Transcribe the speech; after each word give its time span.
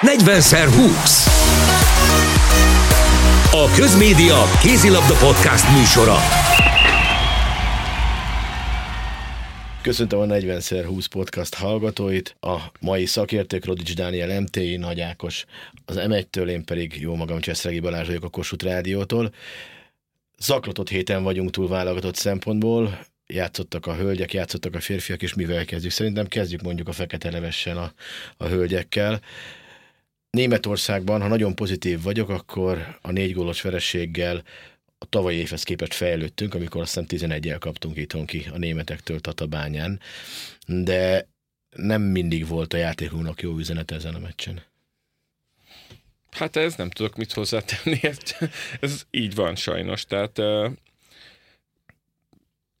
40x20. 0.00 1.26
A 3.52 3.74
Közmédia 3.76 4.44
Kézilabda 4.62 5.14
Podcast 5.14 5.64
műsora. 5.76 6.16
Köszöntöm 9.82 10.18
a 10.18 10.24
40x20 10.24 11.04
podcast 11.10 11.54
hallgatóit, 11.54 12.36
a 12.40 12.56
mai 12.80 13.06
szakértők 13.06 13.64
Rodics 13.64 13.94
Dániel 13.94 14.40
MTI, 14.40 14.76
Nagy 14.76 15.00
Ákos, 15.00 15.44
az 15.84 15.96
M1-től, 15.98 16.48
én 16.48 16.64
pedig 16.64 17.00
jó 17.00 17.14
magam 17.14 17.40
Cseszregi 17.40 17.80
Balázs 17.80 18.06
vagyok 18.06 18.24
a 18.24 18.28
Kossuth 18.28 18.64
Rádiótól. 18.64 19.32
Zaklatott 20.38 20.88
héten 20.88 21.22
vagyunk 21.22 21.50
túl 21.50 21.68
válogatott 21.68 22.16
szempontból, 22.16 22.98
játszottak 23.26 23.86
a 23.86 23.94
hölgyek, 23.94 24.32
játszottak 24.32 24.74
a 24.74 24.80
férfiak, 24.80 25.22
és 25.22 25.34
mivel 25.34 25.64
kezdjük? 25.64 25.92
Szerintem 25.92 26.26
kezdjük 26.26 26.62
mondjuk 26.62 26.88
a 26.88 26.92
fekete 26.92 27.30
levessel 27.30 27.78
a, 27.78 27.92
a 28.36 28.46
hölgyekkel. 28.46 29.20
Németországban, 30.36 31.20
ha 31.20 31.28
nagyon 31.28 31.54
pozitív 31.54 32.02
vagyok, 32.02 32.28
akkor 32.28 32.98
a 33.02 33.10
négy 33.10 33.32
gólos 33.32 33.62
verességgel 33.62 34.42
a 34.98 35.06
tavalyi 35.08 35.36
évhez 35.36 35.62
képest 35.62 35.94
fejlődtünk, 35.94 36.54
amikor 36.54 36.80
azt 36.80 37.00
hiszem 37.08 37.30
11-el 37.30 37.56
kaptunk 37.58 37.96
itthon 37.96 38.26
ki 38.26 38.46
a 38.52 38.58
németektől 38.58 39.20
Tatabányán, 39.20 40.00
de 40.66 41.28
nem 41.70 42.02
mindig 42.02 42.46
volt 42.46 42.72
a 42.72 42.76
játékunknak 42.76 43.42
jó 43.42 43.58
üzenet 43.58 43.90
ezen 43.90 44.14
a 44.14 44.18
meccsen. 44.18 44.62
Hát 46.30 46.56
ez 46.56 46.74
nem 46.74 46.90
tudok 46.90 47.16
mit 47.16 47.32
hozzátenni, 47.32 48.00
ez, 48.80 49.02
így 49.10 49.34
van 49.34 49.54
sajnos. 49.54 50.04
Tehát 50.04 50.38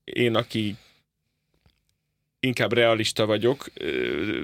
én, 0.04 0.34
aki 0.34 0.76
inkább 2.40 2.72
realista 2.72 3.26
vagyok, 3.26 3.66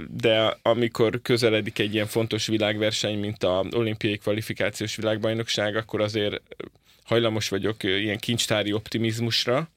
de 0.08 0.58
amikor 0.62 1.22
közeledik 1.22 1.78
egy 1.78 1.94
ilyen 1.94 2.06
fontos 2.06 2.46
világverseny, 2.46 3.18
mint 3.18 3.42
a 3.42 3.64
olimpiai 3.70 4.16
kvalifikációs 4.16 4.96
világbajnokság, 4.96 5.76
akkor 5.76 6.00
azért 6.00 6.42
hajlamos 7.04 7.48
vagyok 7.48 7.82
ilyen 7.82 8.18
kincstári 8.18 8.72
optimizmusra. 8.72 9.70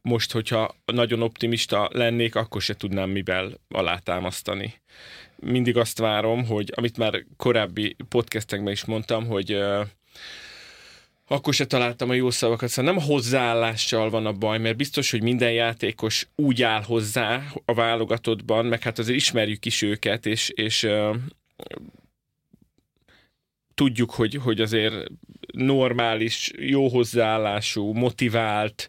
Most, 0.00 0.32
hogyha 0.32 0.76
nagyon 0.84 1.22
optimista 1.22 1.88
lennék, 1.92 2.34
akkor 2.34 2.62
se 2.62 2.74
tudnám 2.74 3.10
mivel 3.10 3.52
alátámasztani. 3.68 4.74
Mindig 5.36 5.76
azt 5.76 5.98
várom, 5.98 6.44
hogy 6.46 6.72
amit 6.74 6.96
már 6.96 7.24
korábbi 7.36 7.96
podcastekben 8.08 8.72
is 8.72 8.84
mondtam, 8.84 9.26
hogy 9.26 9.58
akkor 11.32 11.54
se 11.54 11.66
találtam 11.66 12.10
a 12.10 12.14
jó 12.14 12.30
szavakat. 12.30 12.68
Szóval 12.68 12.92
nem 12.92 13.02
hozzáállással 13.02 14.10
van 14.10 14.26
a 14.26 14.32
baj, 14.32 14.58
mert 14.58 14.76
biztos, 14.76 15.10
hogy 15.10 15.22
minden 15.22 15.52
játékos 15.52 16.28
úgy 16.36 16.62
áll 16.62 16.82
hozzá 16.82 17.42
a 17.64 17.74
válogatottban, 17.74 18.66
meg 18.66 18.82
hát 18.82 18.98
azért 18.98 19.16
ismerjük 19.16 19.64
is 19.64 19.82
őket, 19.82 20.26
és, 20.26 20.48
és 20.48 20.88
tudjuk, 23.74 24.10
hogy, 24.10 24.34
hogy 24.34 24.60
azért 24.60 24.94
normális, 25.52 26.50
jó 26.56 26.88
hozzáállású, 26.88 27.92
motivált 27.92 28.88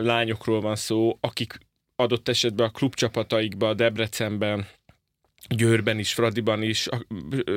lányokról 0.00 0.60
van 0.60 0.76
szó, 0.76 1.18
akik 1.20 1.58
adott 1.96 2.28
esetben 2.28 2.66
a 2.66 2.70
klubcsapataikban, 2.70 3.76
Debrecenben, 3.76 4.66
Győrben 5.48 5.98
is, 5.98 6.12
Fradiban 6.12 6.62
is, 6.62 6.88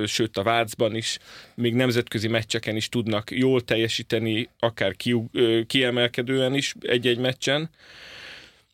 sőt 0.06 0.38
a 0.38 0.44
Vácban 0.44 0.96
is, 0.96 1.18
még 1.56 1.74
nemzetközi 1.74 2.28
meccseken 2.28 2.76
is 2.76 2.90
tudnak 2.90 3.32
jól 3.32 3.62
teljesíteni, 3.62 4.50
akár 4.60 4.96
ki, 4.96 5.16
kiemelkedően 5.68 6.54
is 6.54 6.76
egy-egy 6.82 7.18
meccsen, 7.18 7.70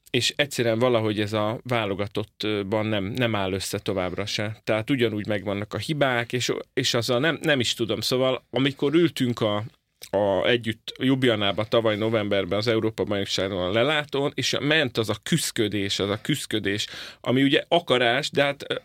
és 0.10 0.34
egyszerűen 0.36 0.80
valahogy 0.80 1.20
ez 1.20 1.34
a 1.34 1.60
válogatottban 1.64 2.86
nem, 2.86 3.04
nem 3.04 3.36
áll 3.36 3.54
össze 3.54 3.80
továbbra 3.80 4.26
se. 4.26 4.62
Tehát 4.64 4.90
ugyanúgy 4.90 5.28
megvannak 5.28 5.74
a 5.74 5.78
hibák, 5.78 6.34
és, 6.34 6.52
és 6.74 6.94
a 6.94 7.20
nem, 7.20 7.40
nem 7.42 7.60
is 7.60 7.74
tudom. 7.74 8.02
Szóval 8.02 8.44
amikor 8.50 8.94
ültünk 8.94 9.42
a, 9.42 9.64
a, 10.10 10.48
együtt 10.48 10.94
Jubjanába 11.00 11.66
tavaly 11.66 11.98
novemberben 11.98 12.58
az 12.58 12.68
Európa 12.68 13.04
bajnokságon 13.04 13.64
a 13.64 13.72
lelátón, 13.72 14.32
és 14.36 14.56
ment 14.62 14.98
az 14.98 15.10
a 15.10 15.18
küszködés, 15.24 16.00
az 16.00 16.10
a 16.10 16.22
küszködés, 16.22 16.88
ami 17.22 17.44
ugye 17.44 17.64
akarás, 17.68 18.32
de 18.32 18.44
hát 18.44 18.84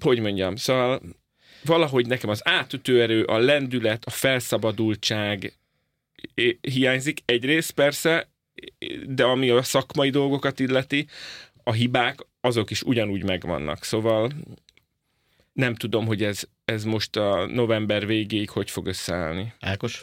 hogy 0.00 0.20
mondjam, 0.20 0.56
szóval 0.56 1.00
valahogy 1.64 2.06
nekem 2.06 2.30
az 2.30 2.48
átütőerő, 2.48 3.24
a 3.24 3.38
lendület, 3.38 4.04
a 4.04 4.10
felszabadultság 4.10 5.58
hiányzik. 6.60 7.20
Egyrészt 7.24 7.70
persze, 7.70 8.28
de 9.06 9.24
ami 9.24 9.50
a 9.50 9.62
szakmai 9.62 10.10
dolgokat 10.10 10.60
illeti, 10.60 11.06
a 11.62 11.72
hibák 11.72 12.18
azok 12.40 12.70
is 12.70 12.82
ugyanúgy 12.82 13.24
megvannak. 13.24 13.84
Szóval 13.84 14.30
nem 15.52 15.74
tudom, 15.74 16.06
hogy 16.06 16.22
ez, 16.22 16.42
ez 16.64 16.84
most 16.84 17.16
a 17.16 17.46
november 17.46 18.06
végéig 18.06 18.50
hogy 18.50 18.70
fog 18.70 18.86
összeállni. 18.86 19.52
Ákos? 19.60 20.02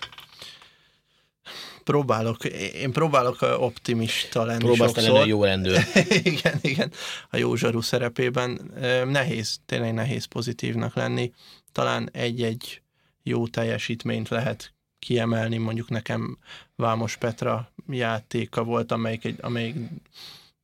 Próbálok, 1.84 2.46
én 2.74 2.92
próbálok 2.92 3.38
optimista 3.42 4.44
lenni 4.44 4.64
Próbálsz 4.64 4.94
sokszor. 4.94 5.14
lenni 5.14 5.28
jó 5.28 5.44
rendőr. 5.44 5.84
igen, 6.24 6.59
igen, 6.62 6.92
a 7.30 7.38
jó 7.38 7.56
zsaru 7.56 7.81
szerepében. 7.81 8.72
Nehéz, 9.08 9.59
tényleg 9.66 9.94
nehéz 9.94 10.25
pozitívnak 10.25 10.96
lenni. 10.96 11.31
Talán 11.72 12.09
egy-egy 12.12 12.81
jó 13.24 13.47
teljesítményt 13.47 14.30
lehet 14.30 14.74
kiemelni, 15.00 15.58
mondjuk 15.58 15.90
nekem 15.90 16.38
Vámos 16.75 17.16
Petra 17.16 17.72
játéka 17.90 18.64
volt, 18.64 18.91
amelyik, 18.91 19.25
egy, 19.25 19.38
amelyik 19.41 19.75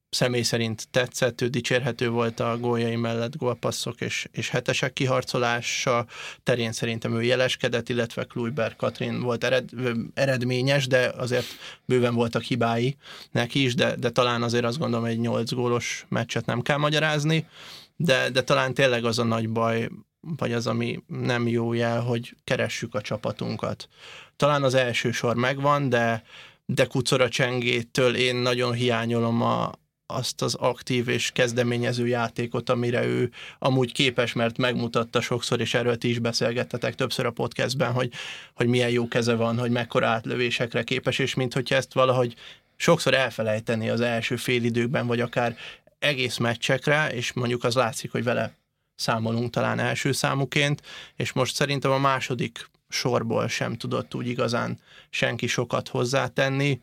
személy 0.10 0.42
szerint 0.42 0.88
tetszett, 0.92 1.42
ő 1.42 1.48
dicsérhető 1.48 2.10
volt 2.10 2.40
a 2.40 2.58
góljai 2.58 2.96
mellett 2.96 3.36
gólpasszok 3.36 4.02
és, 4.02 4.28
és 4.32 4.50
hetesek 4.50 4.94
kiharcolása 4.94 6.06
terén 6.44 6.72
szerintem 6.72 7.16
ő 7.16 7.24
jeleskedett, 7.24 7.90
illetve 7.90 8.24
Kluiber 8.24 8.76
Katrin 8.76 9.22
volt 9.22 9.44
ered, 9.44 9.70
eredményes, 10.14 10.88
de 10.88 11.14
azért 11.18 11.46
bőven 11.86 12.16
voltak 12.16 12.42
hibái 12.42 12.98
neki 13.32 13.64
is, 13.64 13.76
de, 13.76 13.96
de 13.96 14.10
talán 14.10 14.44
azért 14.44 14.66
azt 14.66 14.78
gondolom, 14.78 15.06
egy 15.06 15.20
8 15.20 15.52
gólos 15.52 16.06
meccset 16.10 16.46
nem 16.46 16.62
kell 16.62 16.78
magyarázni, 16.78 17.48
de, 17.96 18.30
de 18.30 18.44
talán 18.44 18.74
tényleg 18.74 19.06
az 19.06 19.20
a 19.20 19.24
nagy 19.24 19.50
baj, 19.50 19.90
vagy 20.20 20.54
az, 20.54 20.68
ami 20.68 21.04
nem 21.08 21.48
jó 21.48 21.74
jel, 21.74 22.02
hogy 22.02 22.36
keressük 22.44 22.96
a 22.96 23.02
csapatunkat. 23.02 23.90
Talán 24.36 24.64
az 24.64 24.74
első 24.74 25.12
sor 25.12 25.36
megvan, 25.36 25.90
de 25.90 26.24
de 26.70 26.86
Kucora 26.86 27.30
Csengétől 27.30 28.16
én 28.16 28.36
nagyon 28.36 28.74
hiányolom 28.74 29.42
a, 29.42 29.72
azt 30.08 30.42
az 30.42 30.56
aktív 30.56 31.08
és 31.08 31.32
kezdeményező 31.32 32.08
játékot, 32.08 32.70
amire 32.70 33.06
ő 33.06 33.32
amúgy 33.60 33.92
képes, 33.92 34.34
mert 34.34 34.58
megmutatta 34.58 35.22
sokszor, 35.22 35.60
és 35.60 35.74
erről 35.74 35.98
ti 35.98 36.10
is 36.10 36.20
beszélgettetek 36.20 36.96
többször 36.96 37.26
a 37.26 37.32
podcastben, 37.32 37.92
hogy, 37.92 38.14
hogy 38.54 38.68
milyen 38.68 38.90
jó 38.90 39.08
keze 39.08 39.36
van, 39.36 39.60
hogy 39.60 39.72
mekkora 39.72 40.08
átlövésekre 40.08 40.84
képes, 40.84 41.20
és 41.20 41.34
mint 41.34 41.54
hogyha 41.54 41.76
ezt 41.76 41.94
valahogy 41.94 42.36
sokszor 42.76 43.14
elfelejteni 43.14 43.90
az 43.90 44.02
első 44.02 44.36
félidőkben, 44.36 45.08
vagy 45.08 45.20
akár 45.20 45.58
egész 46.00 46.38
meccsekre, 46.38 47.14
és 47.14 47.34
mondjuk 47.34 47.64
az 47.64 47.76
látszik, 47.76 48.12
hogy 48.12 48.24
vele 48.24 48.54
számolunk 48.96 49.50
talán 49.50 49.80
első 49.80 50.12
számuként, 50.12 50.82
és 51.16 51.32
most 51.32 51.56
szerintem 51.56 51.92
a 51.92 51.98
második 51.98 52.70
sorból 52.90 53.48
sem 53.48 53.76
tudott 53.76 54.16
úgy 54.16 54.28
igazán 54.28 54.80
senki 55.10 55.48
sokat 55.48 55.88
hozzátenni. 55.88 56.80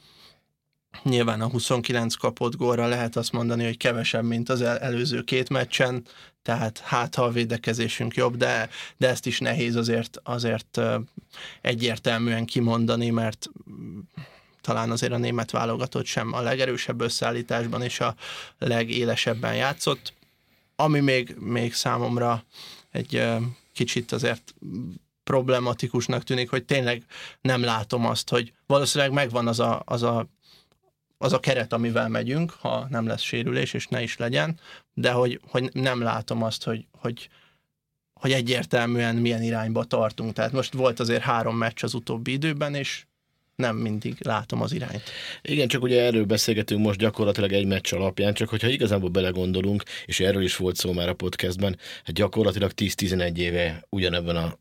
Nyilván 1.03 1.41
a 1.41 1.49
29 1.49 2.15
kapott 2.15 2.57
gólra 2.57 2.87
lehet 2.87 3.17
azt 3.17 3.33
mondani, 3.33 3.65
hogy 3.65 3.77
kevesebb, 3.77 4.25
mint 4.25 4.49
az 4.49 4.61
el- 4.63 4.79
előző 4.79 5.23
két 5.23 5.49
meccsen, 5.49 6.07
tehát 6.43 6.79
hát 6.79 7.15
ha 7.15 7.23
a 7.23 7.31
védekezésünk 7.31 8.15
jobb, 8.15 8.37
de, 8.37 8.69
de 8.97 9.09
ezt 9.09 9.27
is 9.27 9.39
nehéz 9.39 9.77
azért, 9.77 10.21
azért 10.23 10.81
egyértelműen 11.61 12.45
kimondani, 12.45 13.11
mert 13.11 13.51
talán 14.61 14.91
azért 14.91 15.13
a 15.13 15.19
német 15.19 15.51
válogatott 15.51 16.05
sem 16.05 16.33
a 16.33 16.41
legerősebb 16.41 17.01
összeállításban 17.01 17.83
és 17.83 18.01
a 18.01 18.15
legélesebben 18.59 19.55
játszott. 19.55 20.13
Ami 20.77 21.01
még, 21.01 21.37
még 21.39 21.75
számomra 21.75 22.45
egy 22.91 23.23
kicsit 23.73 24.13
azért 24.13 24.55
problematikusnak 25.25 26.23
tűnik, 26.23 26.51
hogy 26.51 26.65
tényleg 26.65 27.05
nem 27.41 27.63
látom 27.63 28.07
azt, 28.07 28.31
hogy 28.31 28.53
valószínűleg 28.67 29.13
megvan 29.13 29.49
az 29.49 29.61
a, 29.61 29.83
az 29.85 30.03
a 30.03 30.27
az 31.19 31.33
a 31.33 31.41
keret, 31.41 31.73
amivel 31.73 32.09
megyünk, 32.09 32.51
ha 32.51 32.87
nem 32.91 33.07
lesz 33.07 33.23
sérülés, 33.23 33.73
és 33.73 33.87
ne 33.87 34.03
is 34.03 34.17
legyen, 34.17 34.61
de 34.95 35.11
hogy, 35.11 35.41
hogy 35.49 35.71
nem 35.73 36.03
látom 36.03 36.43
azt, 36.43 36.65
hogy, 36.65 36.87
hogy, 36.99 37.29
hogy 38.15 38.33
egyértelműen 38.33 39.17
milyen 39.17 39.43
irányba 39.43 39.85
tartunk. 39.85 40.33
Tehát 40.33 40.53
most 40.53 40.73
volt 40.73 41.01
azért 41.01 41.23
három 41.23 41.57
meccs 41.57 41.85
az 41.85 41.95
utóbbi 41.95 42.33
időben, 42.33 42.75
és 42.75 43.05
nem 43.57 43.77
mindig 43.77 44.17
látom 44.19 44.63
az 44.63 44.73
irányt. 44.73 45.03
Igen, 45.43 45.69
csak 45.69 45.83
ugye 45.83 46.03
erről 46.03 46.25
beszélgetünk 46.25 46.85
most 46.85 46.99
gyakorlatilag 46.99 47.53
egy 47.53 47.67
meccs 47.67 47.93
alapján, 47.93 48.35
csak 48.35 48.49
hogyha 48.49 48.69
igazából 48.69 49.09
belegondolunk, 49.09 49.83
és 50.05 50.21
erről 50.21 50.43
is 50.43 50.57
volt 50.57 50.77
szó 50.77 50.93
már 50.93 51.09
a 51.09 51.15
podcastben, 51.15 51.79
hát 52.05 52.15
gyakorlatilag 52.15 52.71
10-11 52.77 53.37
éve 53.37 53.87
ugyanebben 53.89 54.37
a 54.37 54.59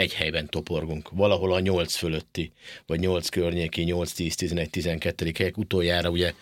egy 0.00 0.14
helyben 0.14 0.48
toporgunk. 0.48 1.08
Valahol 1.10 1.52
a 1.52 1.60
8 1.60 1.94
fölötti, 1.94 2.52
vagy 2.86 3.00
8 3.00 3.28
környéki, 3.28 3.82
8, 3.82 4.12
10, 4.12 4.34
11, 4.34 4.70
12. 4.70 5.32
helyek. 5.38 5.58
Utoljára 5.58 6.10
ugye 6.10 6.32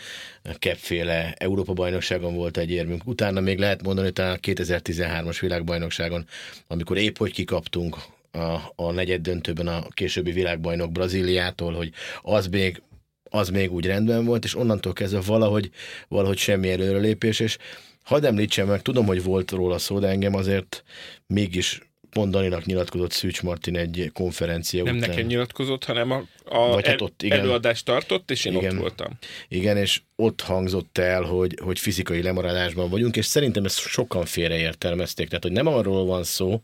keppféle 0.58 1.34
Európa-bajnokságon 1.38 2.34
volt 2.34 2.56
egy 2.56 2.70
érmünk. 2.70 3.06
Utána 3.06 3.40
még 3.40 3.58
lehet 3.58 3.82
mondani, 3.82 4.10
talán 4.10 4.34
a 4.34 4.36
2013-as 4.36 5.36
világbajnokságon, 5.40 6.26
amikor 6.66 6.96
épp 6.96 7.16
hogy 7.16 7.32
kikaptunk 7.32 7.96
a, 8.32 8.58
a 8.76 8.90
negyed 8.92 9.20
döntőben 9.20 9.66
a 9.66 9.88
későbbi 9.88 10.32
világbajnok 10.32 10.92
Brazíliától, 10.92 11.72
hogy 11.72 11.92
az 12.22 12.46
még 12.46 12.82
az 13.30 13.48
még 13.48 13.72
úgy 13.72 13.86
rendben 13.86 14.24
volt, 14.24 14.44
és 14.44 14.56
onnantól 14.56 14.92
kezdve 14.92 15.20
valahogy, 15.20 15.70
valahogy 16.08 16.38
semmi 16.38 16.70
előrelépés, 16.70 17.40
és 17.40 17.58
hadd 18.02 18.24
említsem 18.24 18.66
meg, 18.66 18.82
tudom, 18.82 19.06
hogy 19.06 19.22
volt 19.22 19.50
róla 19.50 19.78
szó, 19.78 19.98
de 19.98 20.08
engem 20.08 20.34
azért 20.34 20.84
mégis 21.26 21.80
mondaninak 22.14 22.64
nyilatkozott 22.64 23.10
Szűcs 23.10 23.42
Martin 23.42 23.76
egy 23.76 24.10
konferencia 24.14 24.84
Nem 24.84 24.96
után. 24.96 25.08
nekem 25.08 25.26
nyilatkozott, 25.26 25.84
hanem 25.84 26.10
a, 26.10 26.24
a 26.44 26.68
Vagy 26.68 26.86
hát 26.86 27.00
ott, 27.00 27.22
igen. 27.22 27.38
előadást 27.38 27.84
tartott, 27.84 28.30
és 28.30 28.44
én 28.44 28.54
Igen. 28.54 28.72
ott 28.74 28.80
voltam. 28.80 29.18
Igen, 29.48 29.76
és 29.76 30.00
ott 30.16 30.40
hangzott 30.40 30.98
el, 30.98 31.22
hogy, 31.22 31.58
hogy 31.62 31.78
fizikai 31.78 32.22
lemaradásban 32.22 32.90
vagyunk, 32.90 33.16
és 33.16 33.26
szerintem 33.26 33.64
ezt 33.64 33.78
sokan 33.78 34.24
félreértelmezték. 34.24 35.28
Tehát, 35.28 35.42
hogy 35.42 35.52
nem 35.52 35.66
arról 35.66 36.04
van 36.04 36.24
szó 36.24 36.62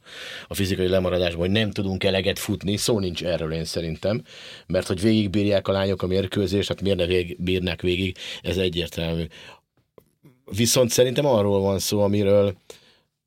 a 0.49 0.55
fizikai 0.55 0.88
lemaradásban, 0.88 1.41
hogy 1.41 1.50
nem 1.50 1.70
tudunk 1.70 2.05
eleget 2.05 2.38
futni, 2.38 2.76
szó 2.76 2.99
nincs 2.99 3.25
erről 3.25 3.52
én 3.52 3.64
szerintem, 3.64 4.23
mert 4.67 4.87
hogy 4.87 5.00
végigbírják 5.00 5.69
a 5.69 5.73
lányok 5.73 6.02
a 6.02 6.06
mérkőzést, 6.06 6.69
hát 6.69 6.81
miért 6.81 6.99
ne 6.99 7.06
vég, 7.06 7.37
bírnák 7.38 7.82
végig, 7.82 8.17
ez 8.43 8.56
egyértelmű. 8.56 9.25
Viszont 10.44 10.91
szerintem 10.91 11.26
arról 11.26 11.61
van 11.61 11.79
szó, 11.79 12.00
amiről 12.02 12.56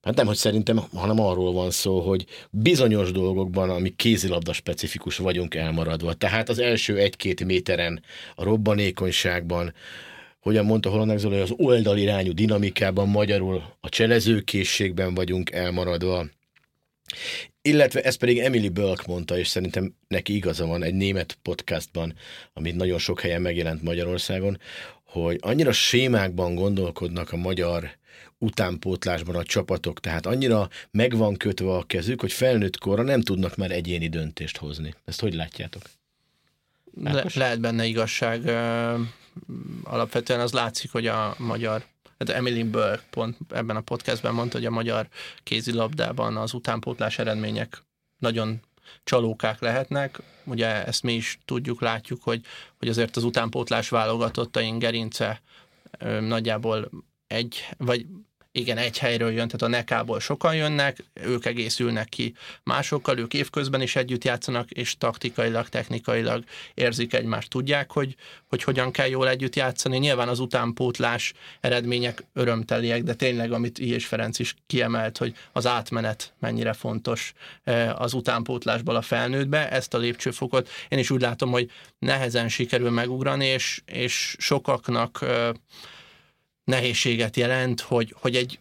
Hát 0.08 0.16
nem, 0.16 0.26
hogy 0.26 0.36
szerintem, 0.36 0.78
hanem 0.94 1.20
arról 1.20 1.54
van 1.54 1.72
szó, 1.72 2.00
hogy 2.00 2.26
bizonyos 2.50 3.12
dolgokban, 3.12 3.70
ami 3.70 3.96
kézilabda 3.96 4.54
specifikus 4.54 5.18
vagyunk 5.18 5.56
elmaradva. 5.56 6.14
Tehát 6.14 6.50
az 6.50 6.60
első 6.60 6.98
egy-két 6.98 7.46
méteren, 7.46 8.04
a 8.36 8.44
robbanékonyságban, 8.44 9.74
hogyan 10.40 10.66
mondta 10.66 10.90
Holanek 10.90 11.18
Zoli, 11.18 11.40
az 11.40 11.54
oldalirányú 11.58 12.34
dinamikában, 12.34 13.10
magyarul 13.10 13.64
a 13.80 13.90
cselezőkészségben 13.90 15.14
vagyunk 15.14 15.52
elmaradva. 15.52 16.26
Illetve 17.62 18.02
ezt 18.02 18.20
pedig 18.20 18.40
Emily 18.40 18.70
Bölk 18.70 19.06
mondta, 19.06 19.38
és 19.38 19.48
szerintem 19.48 19.96
neki 20.08 20.36
igaza 20.36 20.66
van 20.66 20.84
egy 20.84 20.96
német 20.96 21.38
podcastban, 21.42 22.14
amit 22.54 22.76
nagyon 22.76 23.00
sok 23.00 23.22
helyen 23.22 23.42
megjelent 23.42 23.84
Magyarországon, 23.84 24.60
hogy 25.04 25.38
annyira 25.42 25.72
sémákban 25.72 26.56
gondolkodnak 26.56 27.32
a 27.32 27.38
magyar 27.38 27.98
utánpótlásban 28.38 29.36
a 29.36 29.44
csapatok, 29.44 30.00
tehát 30.00 30.26
annyira 30.26 30.70
meg 30.92 31.16
van 31.18 31.36
kötve 31.36 31.76
a 31.76 31.84
kezük, 31.84 32.22
hogy 32.22 32.32
felnőtt 32.32 32.78
korra 32.78 33.04
nem 33.04 33.22
tudnak 33.22 33.56
már 33.56 33.72
egyéni 33.72 34.08
döntést 34.08 34.58
hozni. 34.58 34.94
Ezt 35.06 35.20
hogy 35.20 35.34
látjátok? 35.34 35.82
Le, 37.02 37.26
lehet 37.34 37.60
benne 37.60 37.86
igazság. 37.86 38.48
Alapvetően 39.84 40.40
az 40.40 40.52
látszik, 40.52 40.92
hogy 40.92 41.08
a 41.08 41.36
magyar 41.38 41.84
Hát 42.18 42.30
Emily 42.30 42.64
Burke 42.64 43.04
pont 43.10 43.38
ebben 43.50 43.76
a 43.76 43.82
podcastben 43.82 44.34
mondta, 44.34 44.58
hogy 44.58 44.66
a 44.66 44.72
magyar 44.72 45.08
kézilabdában 45.44 46.38
az 46.38 46.54
utánpótlás 46.54 47.20
eredmények 47.20 47.84
nagyon 48.20 48.60
csalókák 49.04 49.60
lehetnek. 49.60 50.22
Ugye 50.44 50.86
ezt 50.86 51.04
mi 51.04 51.14
is 51.14 51.40
tudjuk, 51.46 51.82
látjuk, 51.82 52.24
hogy, 52.24 52.42
hogy 52.78 52.88
azért 52.88 53.16
az 53.16 53.24
utánpótlás 53.24 53.90
válogatottain 53.90 54.80
gerince 54.80 55.42
nagyjából 56.20 56.90
egy, 57.28 57.70
vagy 57.78 58.06
igen, 58.58 58.78
egy 58.78 58.98
helyről 58.98 59.32
jön, 59.32 59.48
tehát 59.48 59.62
a 59.62 59.68
nekából 59.68 60.20
sokan 60.20 60.56
jönnek, 60.56 61.04
ők 61.14 61.46
egészülnek 61.46 62.10
ki 62.10 62.34
másokkal, 62.64 63.18
ők 63.18 63.34
évközben 63.34 63.82
is 63.82 63.96
együtt 63.96 64.24
játszanak, 64.24 64.72
és 64.72 64.98
taktikailag, 64.98 65.70
technikailag 65.70 66.44
érzik 66.74 67.14
egymást, 67.14 67.50
tudják, 67.50 67.92
hogy, 67.92 68.16
hogy 68.48 68.64
hogyan 68.64 68.92
kell 68.92 69.08
jól 69.08 69.30
együtt 69.30 69.56
játszani. 69.56 69.98
Nyilván 69.98 70.28
az 70.28 70.40
utánpótlás 70.40 71.34
eredmények 71.62 72.24
örömteliek, 72.34 73.04
de 73.04 73.14
tényleg, 73.14 73.52
amit 73.52 73.80
I. 73.80 73.94
és 73.94 74.06
Ferenc 74.06 74.40
is 74.40 74.56
kiemelt, 74.68 75.18
hogy 75.18 75.34
az 75.52 75.66
átmenet 75.66 76.34
mennyire 76.40 76.74
fontos 76.74 77.34
eh, 77.64 78.02
az 78.02 78.14
utánpótlásból 78.14 78.96
a 78.96 79.02
felnőttbe, 79.02 79.72
ezt 79.72 79.94
a 79.94 79.98
lépcsőfokot 79.98 80.70
én 80.90 81.00
is 81.00 81.10
úgy 81.10 81.22
látom, 81.22 81.52
hogy 81.52 81.72
nehezen 82.00 82.50
sikerül 82.50 82.90
megugrani, 82.90 83.46
és, 83.46 83.82
és 83.86 84.36
sokaknak 84.40 85.20
eh, 85.22 85.50
nehézséget 86.68 87.36
jelent, 87.36 87.82
hogy, 87.82 88.16
hogy 88.18 88.36
egy, 88.36 88.60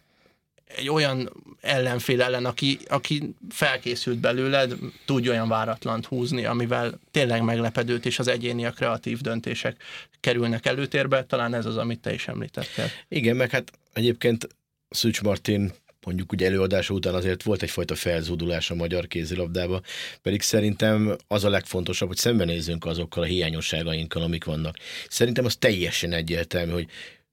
egy 0.77 0.89
olyan 0.89 1.31
ellenfél 1.61 2.21
ellen, 2.21 2.45
aki, 2.45 2.77
aki 2.87 3.35
felkészült 3.49 4.17
belőled, 4.17 4.75
tudja 5.05 5.31
olyan 5.31 5.47
váratlant 5.47 6.05
húzni, 6.05 6.45
amivel 6.45 6.99
tényleg 7.11 7.41
meglepedőt 7.41 8.05
és 8.05 8.19
az 8.19 8.27
egyéni, 8.27 8.65
a 8.65 8.71
kreatív 8.71 9.21
döntések 9.21 9.83
kerülnek 10.19 10.65
előtérbe. 10.65 11.23
Talán 11.23 11.53
ez 11.53 11.65
az, 11.65 11.77
amit 11.77 11.99
te 11.99 12.13
is 12.13 12.27
említettél. 12.27 12.89
Igen, 13.07 13.35
meg 13.35 13.49
hát 13.49 13.71
egyébként 13.93 14.47
Szűcs 14.89 15.21
Martin 15.21 15.73
mondjuk 16.05 16.31
ugye 16.31 16.45
előadása 16.45 16.93
után 16.93 17.13
azért 17.13 17.43
volt 17.43 17.61
egyfajta 17.61 17.95
felzúdulás 17.95 18.71
a 18.71 18.75
magyar 18.75 19.07
kézilabdába, 19.07 19.81
pedig 20.21 20.41
szerintem 20.41 21.15
az 21.27 21.43
a 21.43 21.49
legfontosabb, 21.49 22.07
hogy 22.07 22.17
szembenézzünk 22.17 22.85
azokkal 22.85 23.23
a 23.23 23.25
hiányosságainkkal, 23.25 24.21
amik 24.21 24.43
vannak. 24.43 24.75
Szerintem 25.09 25.45
az 25.45 25.55
teljesen 25.55 26.13
egyértelmű, 26.13 26.71
hogy 26.71 26.87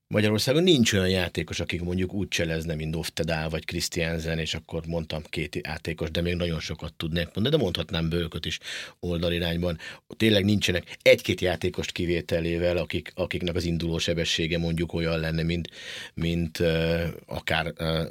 Magyarországon 0.07 0.63
nincs 0.63 0.93
olyan 0.93 1.09
játékos, 1.09 1.59
akik 1.59 1.81
mondjuk 1.81 2.13
úgy 2.13 2.27
cselezne, 2.27 2.75
mint 2.75 2.95
Oftedál 2.95 3.49
vagy 3.49 3.65
Christiansen, 3.65 4.39
és 4.39 4.53
akkor 4.53 4.85
mondtam 4.87 5.23
két 5.29 5.55
játékos, 5.55 6.11
de 6.11 6.21
még 6.21 6.35
nagyon 6.35 6.59
sokat 6.59 6.93
tudnék 6.93 7.25
mondani, 7.25 7.49
de 7.49 7.57
mondhatnám 7.57 8.09
bőköt 8.09 8.45
is 8.45 8.59
oldalirányban. 8.99 9.77
Tényleg 10.17 10.45
nincsenek 10.45 10.97
egy-két 11.01 11.41
játékost 11.41 11.91
kivételével, 11.91 12.77
akik, 12.77 13.11
akiknek 13.15 13.55
az 13.55 13.63
induló 13.63 13.97
sebessége 13.97 14.57
mondjuk 14.57 14.93
olyan 14.93 15.19
lenne, 15.19 15.43
mint, 15.43 15.69
mint 16.13 16.59
uh, 16.59 17.03
akár 17.25 17.73
uh, 17.79 18.05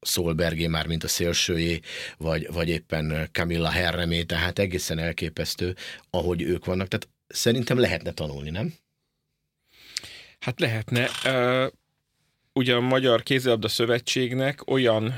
Szolbergé 0.00 0.66
már, 0.66 0.86
mint 0.86 1.04
a 1.04 1.08
szélsőjé, 1.08 1.80
vagy, 2.18 2.52
vagy 2.52 2.68
éppen 2.68 3.28
Camilla 3.32 3.70
Herremé, 3.70 4.22
tehát 4.22 4.58
egészen 4.58 4.98
elképesztő, 4.98 5.76
ahogy 6.10 6.42
ők 6.42 6.64
vannak. 6.64 6.88
Tehát 6.88 7.08
szerintem 7.26 7.78
lehetne 7.78 8.12
tanulni, 8.12 8.50
nem? 8.50 8.74
Hát 10.46 10.60
lehetne. 10.60 11.08
Ugye 12.52 12.74
a 12.74 12.80
Magyar 12.80 13.22
Kézilabda 13.22 13.68
Szövetségnek 13.68 14.70
olyan 14.70 15.14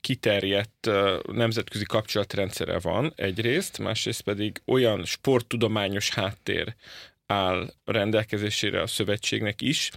kiterjedt 0.00 0.90
nemzetközi 1.32 1.84
kapcsolatrendszere 1.84 2.78
van 2.78 3.12
egyrészt, 3.16 3.78
másrészt 3.78 4.20
pedig 4.20 4.62
olyan 4.66 5.04
sporttudományos 5.04 6.10
háttér 6.10 6.74
áll 7.26 7.72
rendelkezésére 7.84 8.82
a 8.82 8.86
szövetségnek 8.86 9.62
is, 9.62 9.90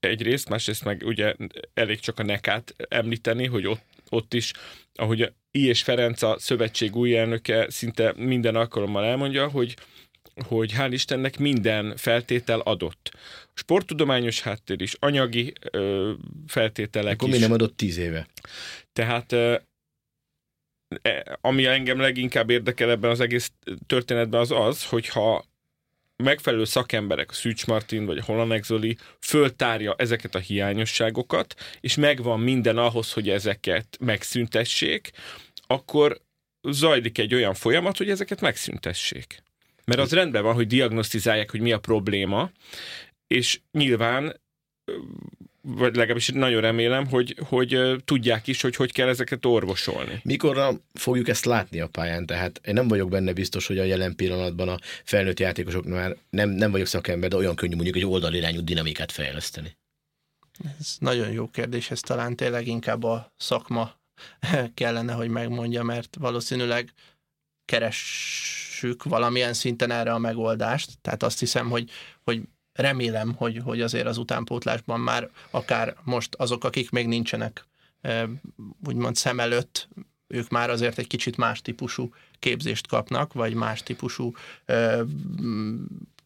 egyrészt, 0.00 0.48
másrészt 0.48 0.84
meg 0.84 1.02
ugye 1.04 1.34
elég 1.74 2.00
csak 2.00 2.18
a 2.18 2.22
nekát 2.22 2.74
említeni, 2.88 3.46
hogy 3.46 3.66
ott, 3.66 3.84
ott 4.08 4.34
is, 4.34 4.52
ahogy 4.94 5.32
I. 5.50 5.66
és 5.66 5.82
Ferenc 5.82 6.22
a 6.22 6.36
szövetség 6.38 6.96
új 6.96 7.16
elnöke 7.16 7.70
szinte 7.70 8.12
minden 8.16 8.56
alkalommal 8.56 9.04
elmondja, 9.04 9.48
hogy 9.48 9.76
hogy 10.46 10.72
hál' 10.76 10.88
Istennek 10.90 11.38
minden 11.38 11.96
feltétel 11.96 12.60
adott. 12.60 13.10
Sporttudományos 13.54 14.40
háttér 14.40 14.80
is, 14.82 14.96
anyagi 14.98 15.52
ö, 15.70 16.12
feltételek 16.46 17.14
Akkor 17.14 17.28
is. 17.28 17.34
mi 17.34 17.40
nem 17.40 17.52
adott 17.52 17.76
tíz 17.76 17.98
éve? 17.98 18.26
Tehát 18.92 19.32
ö, 19.32 19.56
e, 21.02 21.38
ami 21.40 21.66
engem 21.66 21.98
leginkább 22.00 22.50
érdekel 22.50 22.90
ebben 22.90 23.10
az 23.10 23.20
egész 23.20 23.52
történetben 23.86 24.40
az 24.40 24.50
az, 24.50 24.84
hogyha 24.84 25.44
megfelelő 26.20 26.64
szakemberek, 26.64 27.30
a 27.30 27.34
Szűcs 27.34 27.66
Martin 27.66 28.04
vagy 28.04 28.18
a 28.18 28.24
Holanek 28.24 28.64
Zoli 28.64 28.96
föltárja 29.20 29.94
ezeket 29.98 30.34
a 30.34 30.38
hiányosságokat, 30.38 31.54
és 31.80 31.94
megvan 31.94 32.40
minden 32.40 32.78
ahhoz, 32.78 33.12
hogy 33.12 33.28
ezeket 33.28 33.96
megszüntessék, 34.00 35.10
akkor 35.66 36.20
zajlik 36.68 37.18
egy 37.18 37.34
olyan 37.34 37.54
folyamat, 37.54 37.96
hogy 37.96 38.10
ezeket 38.10 38.40
megszüntessék. 38.40 39.42
Mert 39.90 40.02
az 40.02 40.12
rendben 40.12 40.42
van, 40.42 40.54
hogy 40.54 40.66
diagnosztizálják, 40.66 41.50
hogy 41.50 41.60
mi 41.60 41.72
a 41.72 41.78
probléma, 41.78 42.50
és 43.26 43.60
nyilván 43.72 44.40
vagy 45.62 45.96
legalábbis 45.96 46.28
nagyon 46.28 46.60
remélem, 46.60 47.06
hogy, 47.06 47.36
hogy 47.48 47.96
tudják 48.04 48.46
is, 48.46 48.60
hogy 48.60 48.76
hogy 48.76 48.92
kell 48.92 49.08
ezeket 49.08 49.44
orvosolni. 49.44 50.20
Mikorra 50.24 50.80
fogjuk 50.94 51.28
ezt 51.28 51.44
látni 51.44 51.80
a 51.80 51.86
pályán? 51.86 52.26
Tehát 52.26 52.60
én 52.64 52.74
nem 52.74 52.88
vagyok 52.88 53.08
benne 53.08 53.32
biztos, 53.32 53.66
hogy 53.66 53.78
a 53.78 53.84
jelen 53.84 54.16
pillanatban 54.16 54.68
a 54.68 54.78
felnőtt 55.04 55.40
játékosok 55.40 55.84
már 55.84 56.16
nem, 56.30 56.50
nem 56.50 56.70
vagyok 56.70 56.86
szakember, 56.86 57.30
de 57.30 57.36
olyan 57.36 57.54
könnyű 57.54 57.74
mondjuk 57.74 57.96
egy 57.96 58.06
oldalirányú 58.06 58.60
dinamikát 58.60 59.12
fejleszteni. 59.12 59.76
Ez 60.78 60.96
nagyon 60.98 61.30
jó 61.30 61.48
kérdés, 61.48 61.90
ez 61.90 62.00
talán 62.00 62.36
tényleg 62.36 62.66
inkább 62.66 63.04
a 63.04 63.32
szakma 63.36 63.94
kellene, 64.74 65.12
hogy 65.12 65.28
megmondja, 65.28 65.82
mert 65.82 66.16
valószínűleg 66.20 66.92
keressük 67.70 69.04
valamilyen 69.04 69.54
szinten 69.54 69.90
erre 69.90 70.12
a 70.12 70.18
megoldást. 70.18 70.98
Tehát 71.02 71.22
azt 71.22 71.38
hiszem, 71.38 71.68
hogy, 71.68 71.90
hogy 72.22 72.42
remélem, 72.72 73.34
hogy, 73.34 73.60
hogy 73.64 73.80
azért 73.80 74.06
az 74.06 74.18
utánpótlásban 74.18 75.00
már 75.00 75.30
akár 75.50 75.96
most 76.04 76.34
azok, 76.34 76.64
akik 76.64 76.90
még 76.90 77.06
nincsenek 77.06 77.66
úgymond 78.86 79.16
szem 79.16 79.40
előtt, 79.40 79.88
ők 80.26 80.48
már 80.48 80.70
azért 80.70 80.98
egy 80.98 81.06
kicsit 81.06 81.36
más 81.36 81.62
típusú 81.62 82.14
képzést 82.38 82.86
kapnak, 82.86 83.32
vagy 83.32 83.54
más 83.54 83.82
típusú 83.82 84.32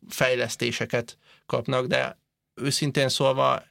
fejlesztéseket 0.08 1.18
kapnak, 1.46 1.86
de 1.86 2.18
őszintén 2.54 3.08
szólva 3.08 3.62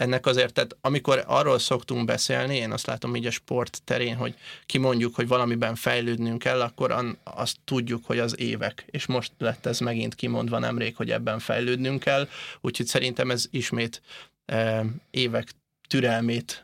ennek 0.00 0.26
azért, 0.26 0.52
tehát 0.52 0.76
amikor 0.80 1.24
arról 1.26 1.58
szoktunk 1.58 2.04
beszélni, 2.04 2.56
én 2.56 2.72
azt 2.72 2.86
látom 2.86 3.16
így 3.16 3.26
a 3.26 3.30
sport 3.30 3.80
terén, 3.84 4.16
hogy 4.16 4.34
kimondjuk, 4.66 5.14
hogy 5.14 5.28
valamiben 5.28 5.74
fejlődnünk 5.74 6.38
kell, 6.38 6.60
akkor 6.60 7.16
azt 7.24 7.56
tudjuk, 7.64 8.04
hogy 8.06 8.18
az 8.18 8.40
évek, 8.40 8.84
és 8.86 9.06
most 9.06 9.32
lett 9.38 9.66
ez 9.66 9.78
megint 9.78 10.14
kimondva 10.14 10.58
nemrég, 10.58 10.96
hogy 10.96 11.10
ebben 11.10 11.38
fejlődnünk 11.38 12.00
kell, 12.00 12.28
úgyhogy 12.60 12.86
szerintem 12.86 13.30
ez 13.30 13.46
ismét 13.50 14.02
e, 14.46 14.84
évek 15.10 15.52
türelmét 15.88 16.62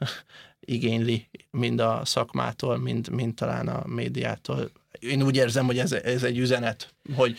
igényli, 0.66 1.26
mind 1.50 1.80
a 1.80 2.00
szakmától, 2.04 2.78
mind, 2.78 3.08
mind 3.08 3.34
talán 3.34 3.68
a 3.68 3.86
médiától. 3.86 4.70
Én 5.00 5.22
úgy 5.22 5.36
érzem, 5.36 5.66
hogy 5.66 5.78
ez, 5.78 5.92
ez 5.92 6.22
egy 6.22 6.38
üzenet, 6.38 6.94
hogy 7.14 7.36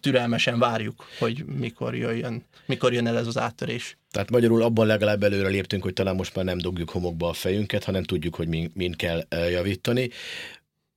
türelmesen 0.00 0.58
várjuk, 0.58 1.04
hogy 1.18 1.44
mikor 1.44 1.94
jöjjön, 1.94 2.44
mikor 2.66 2.92
jön 2.92 3.06
el 3.06 3.18
ez 3.18 3.26
az 3.26 3.38
áttörés. 3.38 3.96
Tehát 4.10 4.30
magyarul 4.30 4.62
abban 4.62 4.86
legalább 4.86 5.22
előre 5.22 5.48
léptünk, 5.48 5.82
hogy 5.82 5.92
talán 5.92 6.14
most 6.14 6.34
már 6.34 6.44
nem 6.44 6.58
dugjuk 6.58 6.90
homokba 6.90 7.28
a 7.28 7.32
fejünket, 7.32 7.84
hanem 7.84 8.02
tudjuk, 8.02 8.34
hogy 8.34 8.48
min, 8.48 8.70
min 8.74 8.92
kell 8.92 9.26
javítani. 9.30 10.10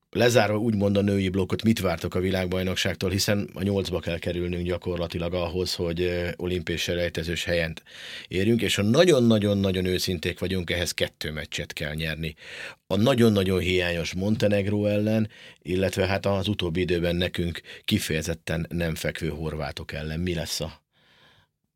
Lezárva 0.09 0.57
úgymond 0.57 0.97
a 0.97 1.01
női 1.01 1.29
blokkot, 1.29 1.63
mit 1.63 1.79
vártok 1.79 2.15
a 2.15 2.19
világbajnokságtól, 2.19 3.09
hiszen 3.09 3.49
a 3.53 3.63
nyolcba 3.63 3.99
kell 3.99 4.17
kerülnünk 4.17 4.65
gyakorlatilag 4.65 5.33
ahhoz, 5.33 5.75
hogy 5.75 6.11
olimpiai 6.35 6.77
selejtezős 6.77 7.43
helyen 7.43 7.73
érjünk, 8.27 8.61
és 8.61 8.75
ha 8.75 8.81
nagyon-nagyon-nagyon 8.81 9.85
őszinték 9.85 10.39
vagyunk, 10.39 10.69
ehhez 10.69 10.91
kettő 10.91 11.31
meccset 11.31 11.73
kell 11.73 11.93
nyerni. 11.93 12.35
A 12.87 12.95
nagyon-nagyon 12.95 13.59
hiányos 13.59 14.13
Montenegro 14.13 14.85
ellen, 14.85 15.29
illetve 15.61 16.05
hát 16.05 16.25
az 16.25 16.47
utóbbi 16.47 16.79
időben 16.79 17.15
nekünk 17.15 17.61
kifejezetten 17.83 18.65
nem 18.69 18.95
fekvő 18.95 19.29
horvátok 19.29 19.91
ellen. 19.91 20.19
Mi 20.19 20.33
lesz 20.33 20.59
a 20.59 20.85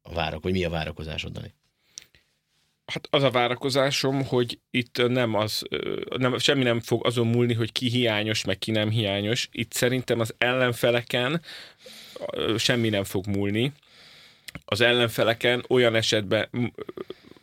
a 0.02 0.14
várok, 0.14 0.44
vagy 0.44 0.52
mi 0.52 0.64
a 0.64 0.70
várakozásod, 0.70 1.32
Dani? 1.32 1.54
Hát 2.92 3.08
az 3.10 3.24
a 3.24 3.30
várakozásom, 3.30 4.26
hogy 4.26 4.60
itt 4.72 5.08
nem 5.08 5.36
az, 5.36 5.64
nem, 6.18 6.38
semmi 6.38 6.64
nem 6.64 6.80
fog 6.80 7.06
azon 7.06 7.28
múlni, 7.28 7.54
hogy 7.54 7.72
ki 7.72 7.90
hiányos, 7.90 8.46
meg 8.46 8.58
ki 8.58 8.72
nem 8.72 8.90
hiányos. 8.90 9.50
Itt 9.52 9.74
szerintem 9.74 10.20
az 10.20 10.34
ellenfeleken 10.38 11.42
semmi 12.58 12.90
nem 12.90 13.04
fog 13.04 13.28
múlni. 13.28 13.72
Az 14.66 14.82
ellenfeleken 14.82 15.64
olyan 15.68 15.96
esetben 15.96 16.50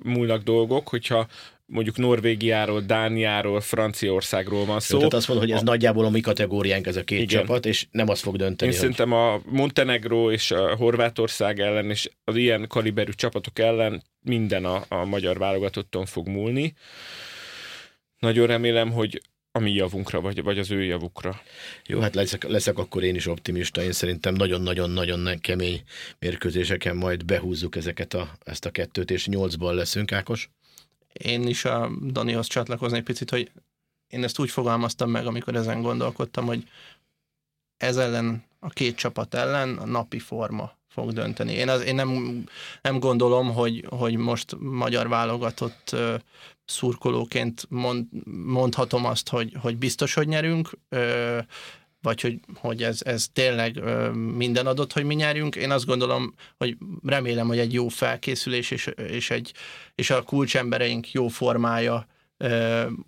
múlnak 0.03 0.43
dolgok, 0.43 0.89
hogyha 0.89 1.29
mondjuk 1.71 1.97
Norvégiáról, 1.97 2.81
Dániáról, 2.81 3.61
Franciaországról 3.61 4.65
van 4.65 4.81
szó. 4.81 4.97
Tehát 4.97 5.15
azt 5.15 5.29
mondod, 5.29 5.47
hogy 5.47 5.55
ez 5.55 5.63
a... 5.63 5.65
nagyjából 5.65 6.05
a 6.05 6.11
mi 6.11 6.21
kategóriánk 6.21 6.87
ez 6.87 6.97
a 6.97 7.05
két 7.05 7.21
Igen. 7.21 7.41
csapat, 7.41 7.67
és 7.67 7.87
nem 7.91 8.09
azt 8.09 8.23
fog 8.23 8.37
dönteni. 8.37 8.73
Én 8.73 8.79
hogy... 8.79 8.89
szerintem 8.89 9.13
a 9.13 9.41
Montenegro 9.45 10.33
és 10.33 10.51
a 10.51 10.77
Horvátország 10.77 11.61
ellen, 11.61 11.91
és 11.91 12.11
az 12.25 12.37
ilyen 12.37 12.67
kaliberű 12.69 13.11
csapatok 13.13 13.59
ellen 13.59 14.03
minden 14.21 14.65
a, 14.65 14.85
a 14.89 15.05
magyar 15.05 15.39
válogatotton 15.39 16.07
fog 16.07 16.29
múlni. 16.29 16.75
Nagyon 18.19 18.47
remélem, 18.47 18.91
hogy 18.93 19.21
a 19.53 19.59
mi 19.59 19.73
javunkra, 19.73 20.21
vagy, 20.21 20.43
vagy 20.43 20.59
az 20.59 20.71
ő 20.71 20.83
javukra. 20.83 21.41
Jó, 21.87 22.01
hát 22.01 22.15
leszek, 22.15 22.45
leszek 22.45 22.79
akkor 22.79 23.03
én 23.03 23.15
is 23.15 23.27
optimista. 23.27 23.83
Én 23.83 23.93
szerintem 23.93 24.35
nagyon-nagyon-nagyon 24.35 25.39
kemény 25.41 25.83
mérkőzéseken 26.19 26.97
majd 26.97 27.25
behúzzuk 27.25 27.77
ezeket 27.77 28.15
a, 28.15 28.31
ezt 28.45 28.65
a 28.65 28.71
kettőt, 28.71 29.11
és 29.11 29.27
nyolcban 29.27 29.75
leszünk, 29.75 30.13
Ákos 30.13 30.51
én 31.19 31.47
is 31.47 31.65
a 31.65 31.91
Danihoz 32.03 32.47
csatlakozni 32.47 32.97
egy 32.97 33.03
picit, 33.03 33.31
hogy 33.31 33.51
én 34.09 34.25
ezt 34.25 34.39
úgy 34.39 34.51
fogalmaztam 34.51 35.11
meg, 35.11 35.27
amikor 35.27 35.55
ezen 35.55 35.83
gondolkodtam, 35.83 36.47
hogy 36.47 36.69
ez 37.77 37.97
ellen, 37.97 38.45
a 38.61 38.69
két 38.69 38.97
csapat 38.97 39.35
ellen 39.35 39.77
a 39.77 39.87
napi 39.87 40.19
forma 40.19 40.77
fog 40.89 41.13
dönteni. 41.13 41.53
Én, 41.53 41.69
az, 41.69 41.85
én 41.85 41.95
nem, 41.95 42.45
nem 42.83 42.99
gondolom, 42.99 43.53
hogy, 43.53 43.85
hogy 43.89 44.17
most 44.17 44.57
magyar 44.59 45.09
válogatott 45.09 45.91
uh, 45.93 46.15
szurkolóként 46.65 47.67
mond, 47.69 48.07
mondhatom 48.45 49.05
azt, 49.05 49.29
hogy, 49.29 49.57
hogy 49.61 49.77
biztos, 49.77 50.15
hogy 50.15 50.29
nyerünk. 50.29 50.71
Uh, 50.91 51.39
vagy 52.09 52.21
hogy, 52.21 52.41
hogy 52.55 52.83
ez, 52.83 53.01
ez 53.05 53.27
tényleg 53.33 53.83
minden 54.15 54.67
adott, 54.67 54.93
hogy 54.93 55.05
mi 55.05 55.15
nyerjünk. 55.15 55.57
Én 55.57 55.71
azt 55.71 55.87
gondolom, 55.87 56.35
hogy 56.59 56.77
remélem, 57.07 57.47
hogy 57.47 57.59
egy 57.59 57.73
jó 57.73 57.89
felkészülés 57.89 58.71
és, 58.71 58.91
és, 59.11 59.31
egy, 59.31 59.53
és 59.95 60.11
a 60.11 60.23
kulcsembereink 60.23 61.13
jó 61.13 61.29
formája 61.29 62.07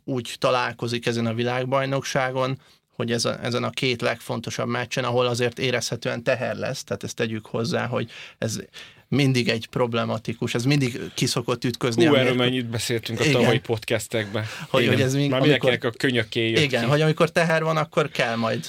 úgy 0.04 0.34
találkozik 0.38 1.06
ezen 1.06 1.26
a 1.26 1.34
világbajnokságon, 1.34 2.60
hogy 3.00 3.12
ez 3.12 3.24
a, 3.24 3.44
ezen 3.44 3.64
a 3.64 3.70
két 3.70 4.00
legfontosabb 4.00 4.68
meccsen, 4.68 5.04
ahol 5.04 5.26
azért 5.26 5.58
érezhetően 5.58 6.22
teher 6.22 6.56
lesz, 6.56 6.84
tehát 6.84 7.04
ezt 7.04 7.16
tegyük 7.16 7.46
hozzá, 7.46 7.86
hogy 7.86 8.10
ez 8.38 8.60
mindig 9.08 9.48
egy 9.48 9.66
problematikus, 9.66 10.54
ez 10.54 10.64
mindig 10.64 11.00
kiszokott 11.14 11.64
ütközni. 11.64 12.04
Hú, 12.04 12.14
erről 12.14 12.34
mennyit 12.34 12.66
beszéltünk 12.66 13.20
a 13.20 13.24
igen. 13.24 13.40
tavalyi 13.40 13.58
podcastekben. 13.58 14.44
Hogy, 14.68 14.86
hogy 14.86 15.00
ez 15.00 15.14
még, 15.14 15.30
Már 15.30 15.40
amikor, 15.40 15.78
a 15.82 15.90
könyöké 15.90 16.48
Igen, 16.48 16.82
ki. 16.82 16.88
hogy 16.88 17.00
amikor 17.00 17.30
teher 17.30 17.62
van, 17.62 17.76
akkor 17.76 18.10
kell 18.10 18.36
majd 18.36 18.66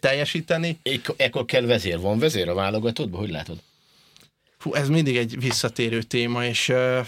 teljesíteni. 0.00 0.78
Ekkor 1.16 1.44
kell 1.44 1.62
vezér. 1.62 1.98
Van 1.98 2.18
vezér 2.18 2.48
a 2.48 2.54
válogatottban? 2.54 3.20
Hogy 3.20 3.30
látod? 3.30 3.58
Hú, 4.58 4.74
ez 4.74 4.88
mindig 4.88 5.16
egy 5.16 5.40
visszatérő 5.40 6.02
téma, 6.02 6.44
és 6.44 6.68
ö, 6.68 7.00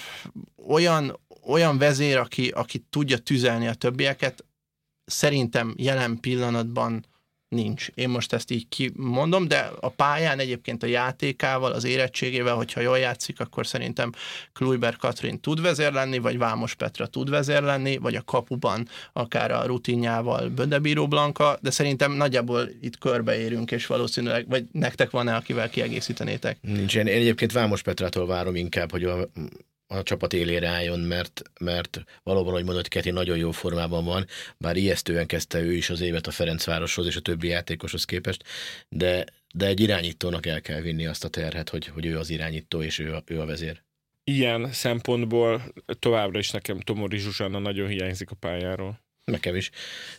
olyan, 0.66 1.18
olyan 1.46 1.78
vezér, 1.78 2.16
aki, 2.16 2.48
aki 2.48 2.84
tudja 2.90 3.18
tüzelni 3.18 3.66
a 3.66 3.74
többieket, 3.74 4.44
szerintem 5.08 5.74
jelen 5.76 6.20
pillanatban 6.20 7.04
nincs. 7.48 7.88
Én 7.94 8.08
most 8.08 8.32
ezt 8.32 8.50
így 8.50 8.68
kimondom, 8.68 9.48
de 9.48 9.70
a 9.80 9.88
pályán 9.88 10.38
egyébként 10.38 10.82
a 10.82 10.86
játékával, 10.86 11.72
az 11.72 11.84
érettségével, 11.84 12.54
hogyha 12.54 12.80
jól 12.80 12.98
játszik, 12.98 13.40
akkor 13.40 13.66
szerintem 13.66 14.12
Kluiber 14.52 14.96
Katrin 14.96 15.40
tud 15.40 15.60
vezér 15.60 15.92
lenni, 15.92 16.18
vagy 16.18 16.38
Vámos 16.38 16.74
Petra 16.74 17.06
tud 17.06 17.30
vezér 17.30 17.62
lenni, 17.62 17.96
vagy 17.96 18.14
a 18.14 18.22
kapuban 18.22 18.88
akár 19.12 19.50
a 19.50 19.66
rutinjával 19.66 20.48
Bödebíró 20.48 21.08
Blanka, 21.08 21.58
de 21.62 21.70
szerintem 21.70 22.12
nagyjából 22.12 22.68
itt 22.80 22.98
körbeérünk, 22.98 23.70
és 23.70 23.86
valószínűleg, 23.86 24.48
vagy 24.48 24.64
nektek 24.72 25.10
van-e, 25.10 25.34
akivel 25.34 25.70
kiegészítenétek? 25.70 26.58
Nincs. 26.60 26.96
Én 26.96 27.06
egyébként 27.06 27.52
Vámos 27.52 27.82
Petrától 27.82 28.26
várom 28.26 28.56
inkább, 28.56 28.90
hogy 28.90 29.04
a 29.04 29.28
a 29.88 30.02
csapat 30.02 30.33
élére 30.33 30.68
álljon, 30.68 31.00
mert, 31.00 31.42
mert 31.61 32.04
valóban, 32.23 32.52
hogy 32.52 32.64
mondott, 32.64 32.88
Keti 32.88 33.11
nagyon 33.11 33.37
jó 33.37 33.50
formában 33.50 34.04
van, 34.04 34.26
bár 34.59 34.76
ijesztően 34.76 35.26
kezdte 35.26 35.61
ő 35.61 35.73
is 35.73 35.90
az 35.90 36.00
évet 36.00 36.26
a 36.26 36.30
Ferencvároshoz 36.30 37.07
és 37.07 37.16
a 37.16 37.21
többi 37.21 37.49
játékoshoz 37.49 38.04
képest, 38.04 38.45
de, 38.88 39.25
de 39.54 39.66
egy 39.66 39.80
irányítónak 39.80 40.47
el 40.47 40.61
kell 40.61 40.80
vinni 40.80 41.07
azt 41.07 41.25
a 41.25 41.28
terhet, 41.28 41.68
hogy, 41.68 41.87
hogy 41.87 42.07
ő 42.07 42.18
az 42.18 42.30
irányító 42.30 42.83
és 42.83 42.99
ő 42.99 43.14
a, 43.14 43.23
ő 43.26 43.40
a 43.40 43.47
vezér. 43.47 43.83
Ilyen 44.25 44.73
szempontból 44.73 45.73
továbbra 45.99 46.38
is 46.38 46.50
nekem 46.50 46.80
Tomori 46.80 47.18
Zsuzsanna 47.18 47.59
nagyon 47.59 47.88
hiányzik 47.88 48.30
a 48.30 48.35
pályáról. 48.35 49.00
Nekem 49.28 49.56
is, 49.56 49.70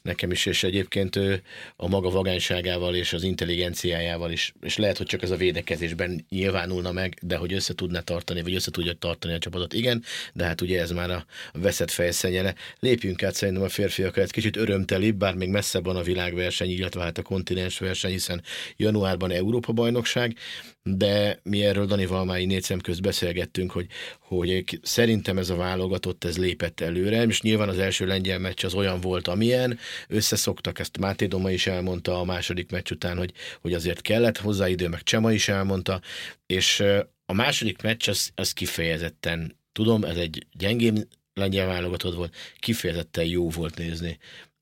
nekem 0.01 0.31
is, 0.31 0.45
és 0.45 0.63
egyébként 0.63 1.15
ő 1.15 1.41
a 1.75 1.87
maga 1.87 2.09
vagányságával 2.09 2.95
és 2.95 3.13
az 3.13 3.23
intelligenciájával 3.23 4.31
is, 4.31 4.53
és 4.61 4.77
lehet, 4.77 4.97
hogy 4.97 5.05
csak 5.05 5.21
ez 5.21 5.31
a 5.31 5.35
védekezésben 5.35 6.25
nyilvánulna 6.29 6.91
meg, 6.91 7.17
de 7.21 7.35
hogy 7.35 7.53
össze 7.53 7.73
tudna 7.73 8.01
tartani, 8.01 8.41
vagy 8.41 8.55
össze 8.55 8.71
tudja 8.71 8.93
tartani 8.93 9.33
a 9.33 9.37
csapatot, 9.37 9.73
igen, 9.73 10.03
de 10.33 10.45
hát 10.45 10.61
ugye 10.61 10.81
ez 10.81 10.91
már 10.91 11.09
a 11.09 11.25
veszett 11.53 11.91
fejszennyele. 11.91 12.55
Lépjünk 12.79 13.23
át 13.23 13.35
szerintem 13.35 13.63
a 13.63 13.69
férfiakra, 13.69 14.21
egy 14.21 14.31
kicsit 14.31 14.55
örömtelibb, 14.55 15.15
bár 15.15 15.35
még 15.35 15.49
messzebb 15.49 15.85
van 15.85 15.95
a 15.95 16.01
világverseny, 16.01 16.69
illetve 16.69 17.01
hát 17.01 17.17
a 17.17 17.21
kontinens 17.21 17.79
verseny, 17.79 18.11
hiszen 18.11 18.41
januárban 18.77 19.31
Európa 19.31 19.71
bajnokság, 19.71 20.37
de 20.83 21.39
mi 21.43 21.63
erről 21.63 21.85
Danival 21.85 22.25
már 22.25 22.39
négy 22.39 22.63
szem 22.63 22.79
közt 22.79 23.01
beszélgettünk, 23.01 23.71
hogy, 23.71 23.87
hogy 24.19 24.79
szerintem 24.81 25.37
ez 25.37 25.49
a 25.49 25.55
válogatott, 25.55 26.23
ez 26.23 26.37
lépett 26.37 26.79
előre, 26.79 27.23
és 27.23 27.41
nyilván 27.41 27.69
az 27.69 27.77
első 27.77 28.05
lengyel 28.05 28.39
meccs 28.39 28.65
az 28.65 28.73
olyan 28.73 29.01
volt, 29.01 29.27
amilyen, 29.27 29.79
összeszoktak, 30.07 30.79
ezt 30.79 30.97
Máté 30.97 31.25
Doma 31.25 31.51
is 31.51 31.67
elmondta 31.67 32.19
a 32.19 32.23
második 32.23 32.71
meccs 32.71 32.91
után, 32.91 33.17
hogy, 33.17 33.33
hogy 33.61 33.73
azért 33.73 34.01
kellett 34.01 34.37
hozzá 34.37 34.67
idő, 34.69 34.87
meg 34.87 35.03
Csema 35.03 35.31
is 35.31 35.47
elmondta, 35.47 36.01
és 36.45 36.83
a 37.25 37.33
második 37.33 37.81
meccs 37.81 38.09
az, 38.09 38.31
az 38.35 38.53
kifejezetten, 38.53 39.57
tudom, 39.71 40.03
ez 40.03 40.17
egy 40.17 40.45
gyengém 40.51 40.95
lengyel 41.33 41.67
válogatott 41.67 42.15
volt, 42.15 42.35
kifejezetten 42.59 43.25
jó 43.25 43.49
volt 43.49 43.77
nézni 43.77 44.17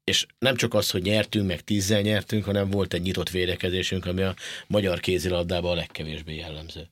és 0.07 0.25
nem 0.39 0.55
csak 0.55 0.73
az, 0.73 0.91
hogy 0.91 1.01
nyertünk, 1.01 1.47
meg 1.47 1.61
tízzel 1.61 2.01
nyertünk, 2.01 2.45
hanem 2.45 2.69
volt 2.69 2.93
egy 2.93 3.01
nyitott 3.01 3.29
védekezésünk, 3.29 4.05
ami 4.05 4.21
a 4.21 4.35
magyar 4.67 4.99
kézilabdában 4.99 5.71
a 5.71 5.75
legkevésbé 5.75 6.35
jellemző. 6.35 6.89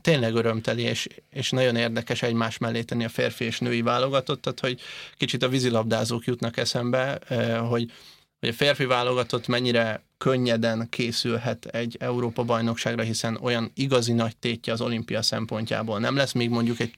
Tényleg 0.00 0.34
örömteli, 0.34 0.82
és, 0.82 1.06
és 1.30 1.50
nagyon 1.50 1.76
érdekes 1.76 2.22
egymás 2.22 2.58
mellé 2.58 2.82
tenni 2.82 3.04
a 3.04 3.08
férfi 3.08 3.44
és 3.44 3.58
női 3.58 3.82
válogatottat, 3.82 4.60
hogy 4.60 4.80
kicsit 5.16 5.42
a 5.42 5.48
vízilabdázók 5.48 6.24
jutnak 6.24 6.56
eszembe, 6.56 7.16
eh, 7.16 7.68
hogy, 7.68 7.92
hogy 8.40 8.48
a 8.48 8.52
férfi 8.52 8.84
válogatott 8.84 9.46
mennyire 9.46 10.02
könnyeden 10.18 10.88
készülhet 10.90 11.64
egy 11.66 11.96
Európa-bajnokságra, 12.00 13.02
hiszen 13.02 13.38
olyan 13.40 13.70
igazi 13.74 14.12
nagy 14.12 14.36
tétje 14.36 14.72
az 14.72 14.80
olimpia 14.80 15.22
szempontjából 15.22 15.98
nem 15.98 16.16
lesz, 16.16 16.32
még 16.32 16.50
mondjuk 16.50 16.80
egy 16.80 16.94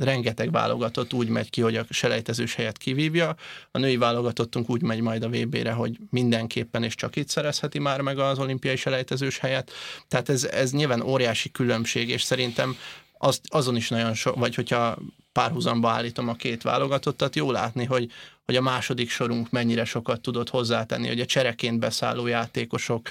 rengeteg 0.00 0.50
válogatott 0.50 1.12
úgy 1.12 1.28
megy 1.28 1.50
ki, 1.50 1.60
hogy 1.60 1.76
a 1.76 1.84
selejtezős 1.90 2.54
helyet 2.54 2.78
kivívja, 2.78 3.36
a 3.70 3.78
női 3.78 3.96
válogatottunk 3.96 4.70
úgy 4.70 4.82
megy 4.82 5.00
majd 5.00 5.22
a 5.22 5.28
VB-re, 5.28 5.72
hogy 5.72 5.98
mindenképpen 6.10 6.82
és 6.82 6.94
csak 6.94 7.16
itt 7.16 7.28
szerezheti 7.28 7.78
már 7.78 8.00
meg 8.00 8.18
az 8.18 8.38
olimpiai 8.38 8.76
selejtezős 8.76 9.38
helyet. 9.38 9.72
Tehát 10.08 10.28
ez, 10.28 10.44
ez 10.44 10.72
nyilván 10.72 11.00
óriási 11.00 11.50
különbség, 11.50 12.08
és 12.08 12.22
szerintem 12.22 12.76
azt, 13.18 13.40
azon 13.48 13.76
is 13.76 13.88
nagyon 13.88 14.14
sok, 14.14 14.36
vagy 14.36 14.54
hogyha 14.54 14.98
párhuzamba 15.36 15.90
állítom 15.90 16.28
a 16.28 16.34
két 16.34 16.62
válogatottat, 16.62 17.36
jó 17.36 17.50
látni, 17.50 17.84
hogy, 17.84 18.10
hogy 18.44 18.56
a 18.56 18.60
második 18.60 19.10
sorunk 19.10 19.50
mennyire 19.50 19.84
sokat 19.84 20.20
tudott 20.20 20.50
hozzátenni, 20.50 21.06
hogy 21.06 21.20
a 21.20 21.26
csereként 21.26 21.78
beszálló 21.78 22.26
játékosok 22.26 23.08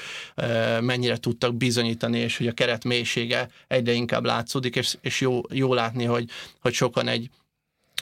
mennyire 0.80 1.18
tudtak 1.18 1.56
bizonyítani, 1.56 2.18
és 2.18 2.38
hogy 2.38 2.48
a 2.48 2.52
keret 2.52 2.84
mélysége 2.84 3.50
egyre 3.68 3.92
inkább 3.92 4.26
látszódik, 4.26 4.76
és, 4.76 4.98
és 5.02 5.22
jó, 5.22 5.42
jó 5.50 5.74
látni, 5.74 6.04
hogy, 6.04 6.30
hogy 6.60 6.74
sokan 6.74 7.08
egy 7.08 7.30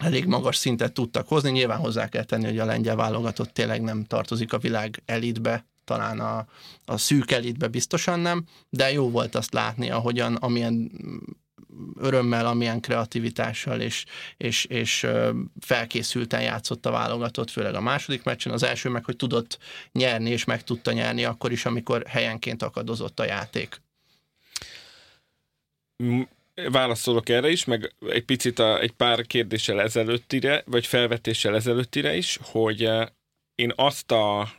elég 0.01 0.25
magas 0.25 0.55
szintet 0.55 0.93
tudtak 0.93 1.27
hozni. 1.27 1.51
Nyilván 1.51 1.79
hozzá 1.79 2.07
kell 2.07 2.23
tenni, 2.23 2.45
hogy 2.45 2.59
a 2.59 2.65
lengyel 2.65 2.95
válogatott 2.95 3.53
tényleg 3.53 3.81
nem 3.81 4.05
tartozik 4.05 4.53
a 4.53 4.57
világ 4.57 5.01
elitbe, 5.05 5.65
talán 5.85 6.19
a, 6.19 6.45
a 6.85 6.97
szűk 6.97 7.31
elitbe 7.31 7.67
biztosan 7.67 8.19
nem, 8.19 8.45
de 8.69 8.91
jó 8.91 9.09
volt 9.09 9.35
azt 9.35 9.53
látni, 9.53 9.89
ahogyan, 9.89 10.35
amilyen 10.35 10.91
örömmel, 11.99 12.45
amilyen 12.45 12.79
kreativitással 12.79 13.81
és, 13.81 14.05
és, 14.37 14.65
és 14.65 15.07
felkészülten 15.59 16.41
játszott 16.41 16.85
a 16.85 16.91
válogatott, 16.91 17.49
főleg 17.49 17.75
a 17.75 17.81
második 17.81 18.23
meccsen. 18.23 18.53
Az 18.53 18.63
első 18.63 18.89
meg, 18.89 19.05
hogy 19.05 19.15
tudott 19.15 19.57
nyerni, 19.91 20.29
és 20.29 20.43
meg 20.43 20.63
tudta 20.63 20.91
nyerni 20.91 21.23
akkor 21.23 21.51
is, 21.51 21.65
amikor 21.65 22.03
helyenként 22.07 22.63
akadozott 22.63 23.19
a 23.19 23.25
játék. 23.25 23.81
Válaszolok 26.71 27.29
erre 27.29 27.49
is, 27.49 27.65
meg 27.65 27.93
egy 28.09 28.25
picit 28.25 28.59
a, 28.59 28.79
egy 28.79 28.91
pár 28.91 29.25
kérdéssel 29.25 29.81
ezelőttire, 29.81 30.63
vagy 30.65 30.85
felvetéssel 30.85 31.55
ezelőttire 31.55 32.15
is, 32.15 32.39
hogy 32.41 32.89
én 33.55 33.73
azt 33.75 34.11
a 34.11 34.49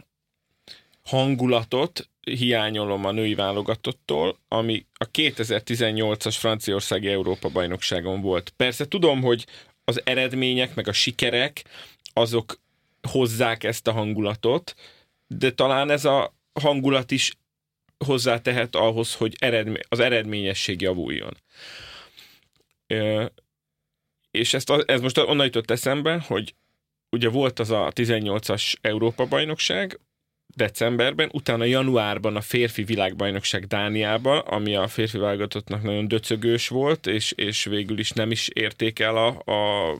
hangulatot 1.03 2.09
hiányolom 2.25 3.05
a 3.05 3.11
női 3.11 3.35
válogatottól, 3.35 4.39
ami 4.49 4.87
a 4.95 5.11
2018-as 5.11 6.35
Franciaországi 6.39 7.09
Európa-bajnokságon 7.09 8.21
volt. 8.21 8.53
Persze 8.57 8.89
tudom, 8.89 9.23
hogy 9.23 9.47
az 9.85 10.01
eredmények, 10.05 10.75
meg 10.75 10.89
a 10.89 10.93
sikerek, 10.93 11.65
azok 12.13 12.61
hozzák 13.09 13.65
ezt 13.65 13.87
a 13.87 13.93
hangulatot, 13.93 14.75
de 15.27 15.51
talán 15.51 15.91
ez 15.91 16.05
a 16.05 16.35
hangulat 16.61 17.11
is 17.11 17.33
hozzátehet 18.05 18.75
ahhoz, 18.75 19.15
hogy 19.15 19.37
eredmény, 19.39 19.81
az 19.89 20.01
eredményesség 20.01 20.81
javuljon. 20.81 21.37
És 24.31 24.55
ezt, 24.55 24.71
ez 24.71 25.01
most 25.01 25.19
onnan 25.19 25.45
jutott 25.45 25.71
eszembe, 25.71 26.25
hogy 26.27 26.55
ugye 27.11 27.29
volt 27.29 27.59
az 27.59 27.71
a 27.71 27.91
18-as 27.95 28.75
Európa-bajnokság, 28.81 30.01
decemberben, 30.57 31.29
utána 31.33 31.65
januárban 31.65 32.37
a 32.37 32.41
férfi 32.41 32.85
világbajnokság 32.85 33.67
Dániában, 33.67 34.39
ami 34.39 34.75
a 34.75 34.89
férfi 34.89 35.19
válogatottnak 35.19 35.83
nagyon 35.83 36.09
döcögős 36.09 36.69
volt, 36.69 37.07
és, 37.07 37.33
és 37.33 37.65
végül 37.65 37.99
is 37.99 38.11
nem 38.11 38.31
is 38.31 38.49
érték 38.49 38.99
el 38.99 39.17
a, 39.17 39.53
a, 39.53 39.97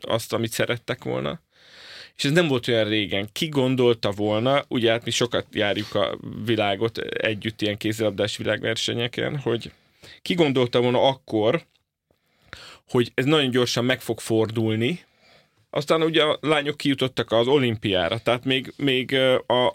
azt, 0.00 0.32
amit 0.32 0.52
szerettek 0.52 1.04
volna. 1.04 1.40
És 2.16 2.24
ez 2.24 2.30
nem 2.32 2.48
volt 2.48 2.68
olyan 2.68 2.88
régen. 2.88 3.28
Ki 3.32 3.48
gondolta 3.48 4.10
volna, 4.10 4.64
ugye 4.68 4.90
hát 4.90 5.04
mi 5.04 5.10
sokat 5.10 5.46
járjuk 5.52 5.94
a 5.94 6.18
világot 6.44 6.98
együtt 6.98 7.62
ilyen 7.62 7.76
kézilabdás 7.76 8.36
világversenyeken, 8.36 9.38
hogy 9.38 9.72
ki 10.22 10.34
gondolta 10.34 10.80
volna 10.80 11.08
akkor, 11.08 11.66
hogy 12.88 13.10
ez 13.14 13.24
nagyon 13.24 13.50
gyorsan 13.50 13.84
meg 13.84 14.00
fog 14.00 14.20
fordulni, 14.20 15.04
aztán 15.76 16.02
ugye 16.02 16.22
a 16.22 16.38
lányok 16.40 16.76
kijutottak 16.76 17.32
az 17.32 17.46
olimpiára, 17.46 18.18
tehát 18.18 18.44
még, 18.44 18.72
még 18.76 19.14
a, 19.46 19.66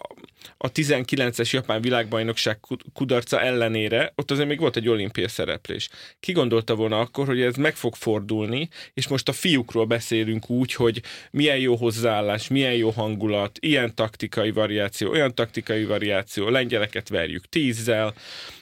a 0.58 0.72
19-es 0.72 1.50
japán 1.50 1.80
világbajnokság 1.80 2.58
kudarca 2.92 3.40
ellenére 3.40 4.12
ott 4.16 4.30
azért 4.30 4.48
még 4.48 4.58
volt 4.60 4.76
egy 4.76 4.88
olimpia 4.88 5.28
szereplés. 5.28 5.88
Ki 6.20 6.32
gondolta 6.32 6.74
volna 6.74 7.00
akkor, 7.00 7.26
hogy 7.26 7.40
ez 7.40 7.56
meg 7.56 7.76
fog 7.76 7.94
fordulni, 7.94 8.68
és 8.94 9.08
most 9.08 9.28
a 9.28 9.32
fiúkról 9.32 9.84
beszélünk 9.84 10.50
úgy, 10.50 10.74
hogy 10.74 11.02
milyen 11.30 11.58
jó 11.58 11.76
hozzáállás, 11.76 12.48
milyen 12.48 12.74
jó 12.74 12.90
hangulat, 12.90 13.58
ilyen 13.60 13.94
taktikai 13.94 14.50
variáció, 14.50 15.10
olyan 15.10 15.34
taktikai 15.34 15.84
variáció, 15.84 16.48
lengyeleket 16.48 17.08
verjük 17.08 17.46
tízzel, 17.46 18.14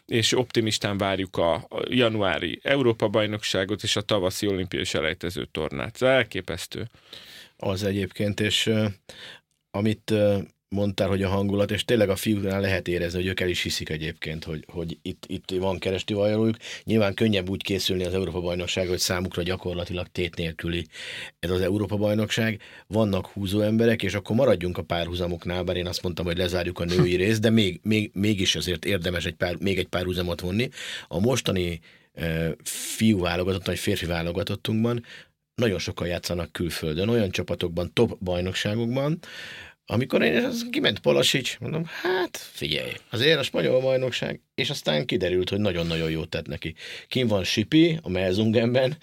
és 0.06 0.36
optimistán 0.36 0.98
várjuk 0.98 1.36
a 1.36 1.68
januári 1.88 2.60
Európa-bajnokságot 2.62 3.82
és 3.82 3.96
a 3.96 4.00
tavaszi 4.00 4.46
olimpiai 4.46 4.84
selejtező 4.84 5.48
tornát. 5.52 5.94
Ez 5.94 6.08
elképesztő. 6.08 6.88
Az 7.62 7.84
egyébként, 7.84 8.40
és 8.40 8.70
amit 9.70 10.14
mondtál, 10.68 11.08
hogy 11.08 11.22
a 11.22 11.28
hangulat, 11.28 11.70
és 11.70 11.84
tényleg 11.84 12.08
a 12.08 12.16
fiúknál 12.16 12.60
lehet 12.60 12.88
érezni, 12.88 13.18
hogy 13.18 13.28
ők 13.28 13.40
el 13.40 13.48
is 13.48 13.62
hiszik 13.62 13.88
egyébként, 13.88 14.44
hogy, 14.44 14.64
hogy 14.68 14.98
itt, 15.02 15.24
itt 15.26 15.50
van 15.50 15.78
keresti 15.78 16.14
vajalójuk. 16.14 16.56
Nyilván 16.84 17.14
könnyebb 17.14 17.48
úgy 17.48 17.62
készülni 17.62 18.04
az 18.04 18.14
Európa-bajnokság, 18.14 18.88
hogy 18.88 18.98
számukra 18.98 19.42
gyakorlatilag 19.42 20.06
tét 20.06 20.36
nélküli 20.36 20.86
ez 21.38 21.50
az 21.50 21.60
Európa-bajnokság. 21.60 22.60
Vannak 22.86 23.26
húzó 23.26 23.60
emberek, 23.60 24.02
és 24.02 24.14
akkor 24.14 24.36
maradjunk 24.36 24.78
a 24.78 24.82
párhuzamoknál, 24.82 25.62
bár 25.62 25.76
én 25.76 25.86
azt 25.86 26.02
mondtam, 26.02 26.24
hogy 26.24 26.36
lezárjuk 26.36 26.78
a 26.78 26.84
női 26.84 27.14
részt, 27.22 27.40
de 27.40 27.50
még, 27.50 27.80
még, 27.82 28.10
mégis 28.14 28.56
azért 28.56 28.84
érdemes 28.84 29.26
egy 29.26 29.34
pár, 29.34 29.56
még 29.60 29.78
egy 29.78 29.88
párhuzamot 29.88 30.40
vonni. 30.40 30.68
A 31.08 31.20
mostani 31.20 31.80
fiú 32.64 33.20
válogatott, 33.20 33.66
vagy 33.66 33.78
férfi 33.78 34.06
válogatottunkban 34.06 35.04
nagyon 35.60 35.78
sokan 35.78 36.06
játszanak 36.06 36.52
külföldön, 36.52 37.08
olyan 37.08 37.30
csapatokban, 37.30 37.92
top 37.92 38.18
bajnokságokban, 38.18 39.18
amikor 39.86 40.22
én 40.22 40.44
az 40.44 40.66
kiment 40.70 40.98
Palasics, 40.98 41.58
mondom, 41.58 41.84
hát 41.86 42.36
figyelj, 42.36 42.92
azért 43.10 43.38
a 43.38 43.42
spanyol 43.42 43.80
bajnokság, 43.80 44.40
és 44.54 44.70
aztán 44.70 45.06
kiderült, 45.06 45.48
hogy 45.48 45.58
nagyon-nagyon 45.58 46.10
jót 46.10 46.28
tett 46.28 46.46
neki. 46.46 46.74
Kim 47.08 47.26
van 47.26 47.44
Sipi 47.44 47.98
a 48.02 48.08
Melzungenben, 48.08 48.96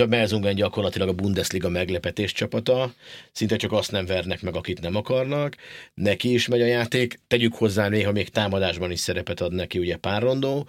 a 0.00 0.06
Melzungen 0.06 0.54
gyakorlatilag 0.54 1.08
a 1.08 1.12
Bundesliga 1.12 1.68
meglepetés 1.68 2.32
csapata, 2.32 2.94
szinte 3.32 3.56
csak 3.56 3.72
azt 3.72 3.90
nem 3.90 4.06
vernek 4.06 4.42
meg, 4.42 4.56
akit 4.56 4.80
nem 4.80 4.96
akarnak, 4.96 5.56
neki 5.94 6.32
is 6.32 6.48
megy 6.48 6.60
a 6.60 6.66
játék, 6.66 7.20
tegyük 7.26 7.54
hozzá 7.54 7.88
néha 7.88 8.12
még 8.12 8.28
támadásban 8.28 8.90
is 8.90 9.00
szerepet 9.00 9.40
ad 9.40 9.52
neki 9.52 9.78
ugye 9.78 9.96
pár 9.96 10.22
rondó, 10.22 10.68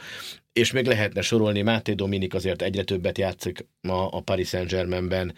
és 0.53 0.71
még 0.71 0.85
lehetne 0.85 1.21
sorolni, 1.21 1.61
Máté 1.61 1.93
Dominik 1.93 2.33
azért 2.33 2.61
egyre 2.61 2.83
többet 2.83 3.17
játszik 3.17 3.65
ma 3.81 4.07
a 4.07 4.19
Paris 4.19 4.47
Saint-Germainben, 4.47 5.33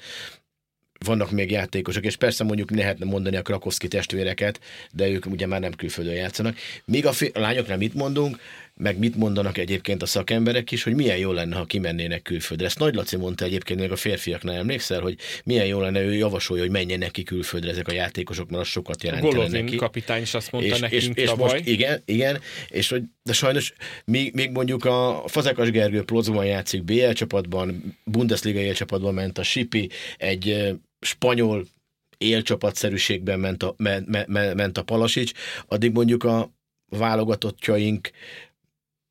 vannak 1.06 1.32
még 1.32 1.52
játékosok, 1.52 2.04
és 2.04 2.16
persze 2.16 2.44
mondjuk 2.44 2.72
lehetne 2.72 3.06
mondani 3.06 3.36
a 3.36 3.42
Krakowski 3.42 3.88
testvéreket, 3.88 4.60
de 4.92 5.08
ők 5.08 5.26
ugye 5.26 5.46
már 5.46 5.60
nem 5.60 5.74
külföldön 5.74 6.14
játszanak. 6.14 6.58
Míg 6.86 7.06
a, 7.06 7.12
fi- 7.12 7.36
a 7.36 7.40
lányoknál 7.40 7.78
mit 7.78 7.94
mondunk, 7.94 8.40
meg 8.78 8.98
mit 8.98 9.16
mondanak 9.16 9.58
egyébként 9.58 10.02
a 10.02 10.06
szakemberek 10.06 10.72
is, 10.72 10.84
hogy 10.84 10.96
milyen 10.96 11.18
jó 11.18 11.32
lenne, 11.32 11.56
ha 11.56 11.66
kimennének 11.66 12.22
külföldre. 12.22 12.66
Ezt 12.66 12.80
Nagy 12.80 12.96
Laci 12.96 13.16
mondta 13.16 13.46
egyébként 13.46 13.80
még 13.80 13.92
a 13.92 13.96
férfiaknál, 13.96 14.56
emlékszel, 14.56 15.02
hogy 15.02 15.18
milyen 15.44 15.66
jó 15.66 15.80
lenne, 15.80 16.02
ő 16.02 16.14
javasolja, 16.14 16.64
hogy 16.64 16.72
menjenek 16.72 17.12
ki 17.12 17.24
külföldre 17.24 17.70
ezek 17.70 17.88
a 17.88 17.94
játékosok, 17.94 18.50
mert 18.50 18.62
az 18.62 18.68
sokat 18.68 19.04
jelentene 19.04 19.48
neki. 19.48 19.76
kapitány 19.76 20.22
is 20.22 20.34
azt 20.34 20.52
mondta 20.52 20.74
és, 20.74 20.80
nekünk 20.80 21.18
és, 21.18 21.24
és 21.24 21.34
most, 21.34 21.68
igen, 21.68 22.02
igen, 22.06 22.40
és 22.68 22.90
hogy, 22.90 23.04
de 23.24 23.34
sajnos 23.34 23.74
még, 24.06 24.34
még 24.34 24.52
mondjuk 24.52 24.86
a 24.86 25.24
Fazekas 25.28 25.72
Gergő 25.72 26.04
Plozóban 26.04 26.46
játszik 26.46 26.84
BL 26.84 27.12
csapatban, 27.12 27.98
Bundesliga 28.04 28.74
csapatban 28.74 29.14
ment 29.14 29.38
a 29.38 29.44
Sipi, 29.44 29.90
egy 30.18 30.76
spanyol 31.00 31.66
élcsapatszerűségben 32.18 33.40
ment 33.40 33.64
a, 33.64 33.74
me, 33.78 34.00
me, 34.06 34.26
me, 34.28 34.54
ment 34.54 34.78
a 34.78 34.84
Palasics, 34.84 35.32
addig 35.68 35.92
mondjuk 35.92 36.24
a 36.24 36.54
válogatottjaink 36.90 38.12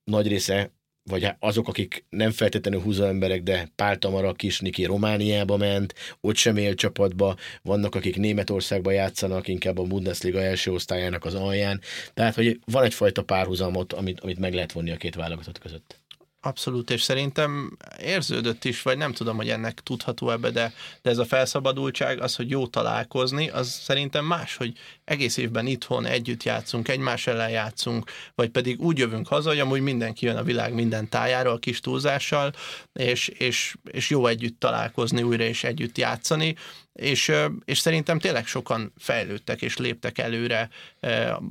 nagy 0.04 0.28
része, 0.28 0.70
vagy 1.10 1.28
azok, 1.38 1.68
akik 1.68 2.04
nem 2.08 2.30
feltétlenül 2.30 2.80
húzó 2.80 3.04
emberek, 3.04 3.42
de 3.42 3.68
Pál 3.76 3.98
Tamara 3.98 4.32
Kisniki 4.32 4.84
Romániába 4.84 5.56
ment, 5.56 5.94
ott 6.20 6.36
sem 6.36 6.56
él 6.56 6.74
csapatba, 6.74 7.36
vannak, 7.62 7.94
akik 7.94 8.16
Németországba 8.16 8.90
játszanak, 8.90 9.48
inkább 9.48 9.78
a 9.78 9.82
Bundesliga 9.82 10.40
első 10.40 10.72
osztályának 10.72 11.24
az 11.24 11.34
alján. 11.34 11.80
Tehát, 12.14 12.34
hogy 12.34 12.58
van 12.64 12.84
egyfajta 12.84 13.22
párhuzamot, 13.22 13.92
amit, 13.92 14.20
amit 14.20 14.38
meg 14.38 14.54
lehet 14.54 14.72
vonni 14.72 14.90
a 14.90 14.96
két 14.96 15.14
válogatott 15.14 15.58
között. 15.58 16.02
Abszolút, 16.40 16.90
és 16.90 17.02
szerintem 17.02 17.76
érződött 17.98 18.64
is, 18.64 18.82
vagy 18.82 18.96
nem 18.96 19.12
tudom, 19.12 19.36
hogy 19.36 19.48
ennek 19.48 19.80
tudható 19.80 20.30
ebbe, 20.30 20.50
de, 20.50 20.72
de 21.02 21.10
ez 21.10 21.18
a 21.18 21.24
felszabadultság, 21.24 22.20
az, 22.20 22.36
hogy 22.36 22.50
jó 22.50 22.66
találkozni, 22.66 23.48
az 23.48 23.68
szerintem 23.68 24.24
más, 24.24 24.56
hogy 24.56 24.72
egész 25.04 25.36
évben 25.36 25.66
itthon 25.66 26.06
együtt 26.06 26.42
játszunk, 26.42 26.88
egymás 26.88 27.26
ellen 27.26 27.50
játszunk, 27.50 28.10
vagy 28.34 28.48
pedig 28.48 28.80
úgy 28.80 28.98
jövünk 28.98 29.28
haza, 29.28 29.48
hogy 29.48 29.58
amúgy 29.58 29.80
mindenki 29.80 30.26
jön 30.26 30.36
a 30.36 30.42
világ 30.42 30.74
minden 30.74 31.08
tájára 31.08 31.52
a 31.52 31.58
kis 31.58 31.80
túlzással, 31.80 32.52
és, 32.92 33.28
és, 33.28 33.74
és 33.90 34.10
jó 34.10 34.26
együtt 34.26 34.60
találkozni 34.60 35.22
újra 35.22 35.44
és 35.44 35.64
együtt 35.64 35.98
játszani, 35.98 36.56
és, 36.92 37.32
és 37.64 37.78
szerintem 37.78 38.18
tényleg 38.18 38.46
sokan 38.46 38.92
fejlődtek 38.98 39.62
és 39.62 39.76
léptek 39.76 40.18
előre 40.18 40.68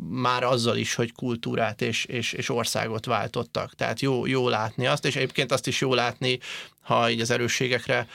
már 0.09 0.43
azzal 0.43 0.77
is, 0.77 0.95
hogy 0.95 1.11
kultúrát 1.11 1.81
és, 1.81 2.05
és, 2.05 2.33
és 2.33 2.49
országot 2.49 3.05
váltottak. 3.05 3.75
Tehát 3.75 3.99
jó, 3.99 4.25
jó 4.25 4.49
látni 4.49 4.87
azt, 4.87 5.05
és 5.05 5.15
egyébként 5.15 5.51
azt 5.51 5.67
is 5.67 5.81
jó 5.81 5.93
látni, 5.93 6.39
ha 6.83 7.09
így 7.09 7.21
az 7.21 7.31
erősségekre 7.31 8.07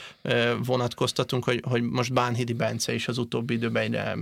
vonatkoztatunk, 0.65 1.45
hogy, 1.45 1.63
hogy 1.65 1.83
most 1.83 2.13
Bánhidi 2.13 2.53
Bence 2.53 2.95
is 2.95 3.09
az 3.09 3.19
utóbbi 3.19 3.55
időben 3.55 3.83
egyre 3.83 4.17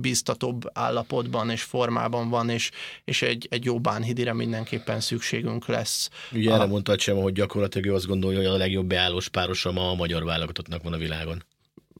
biztatóbb 0.00 0.70
állapotban 0.72 1.50
és 1.50 1.62
formában 1.62 2.28
van, 2.28 2.48
és, 2.48 2.70
és 3.04 3.22
egy, 3.22 3.46
egy 3.50 3.64
jó 3.64 3.80
Bánhidire 3.80 4.32
mindenképpen 4.32 5.00
szükségünk 5.00 5.66
lesz. 5.66 6.10
Ugye 6.32 6.50
a... 6.50 6.54
erre 6.54 6.66
mondtad 6.66 7.00
sem, 7.00 7.16
hogy 7.16 7.32
gyakorlatilag 7.32 7.86
ő 7.86 7.94
azt 7.94 8.06
gondolja, 8.06 8.38
hogy 8.38 8.46
a 8.46 8.56
legjobb 8.56 8.86
beállós 8.86 9.28
párosa 9.28 9.72
ma 9.72 9.90
a 9.90 9.94
magyar 9.94 10.24
válogatottnak 10.24 10.82
van 10.82 10.92
a 10.92 10.98
világon 10.98 11.42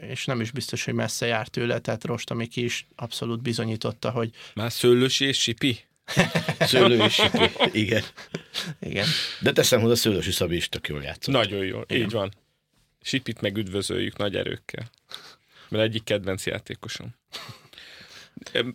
és 0.09 0.25
nem 0.25 0.41
is 0.41 0.51
biztos, 0.51 0.85
hogy 0.85 0.95
messze 0.95 1.27
járt 1.27 1.51
tőle, 1.51 1.79
tehát 1.79 2.05
Rostamiki 2.05 2.65
is 2.65 2.87
abszolút 2.97 3.43
bizonyította, 3.43 4.11
hogy... 4.11 4.31
Már 4.55 4.73
Szőlősi 4.73 5.25
és 5.25 5.41
Sipi? 5.41 5.85
Szőlő 6.61 7.05
és 7.05 7.23
igen. 7.73 8.03
Igen. 8.81 9.07
De 9.41 9.53
teszem 9.53 9.81
hozzá, 9.81 9.95
Szőlősi 9.95 10.31
Szabi 10.31 10.57
is 10.57 10.69
tök 10.69 10.89
jól 10.89 11.03
játszott. 11.03 11.35
Nagyon 11.35 11.65
jól, 11.65 11.85
igen. 11.89 12.03
így 12.03 12.11
van. 12.11 12.33
Sipit 13.03 13.41
meg 13.41 13.57
üdvözöljük 13.57 14.17
nagy 14.17 14.37
erőkkel. 14.37 14.91
Mert 15.69 15.85
egyik 15.85 16.05
kedvenc 16.05 16.47
játékosom. 16.47 17.15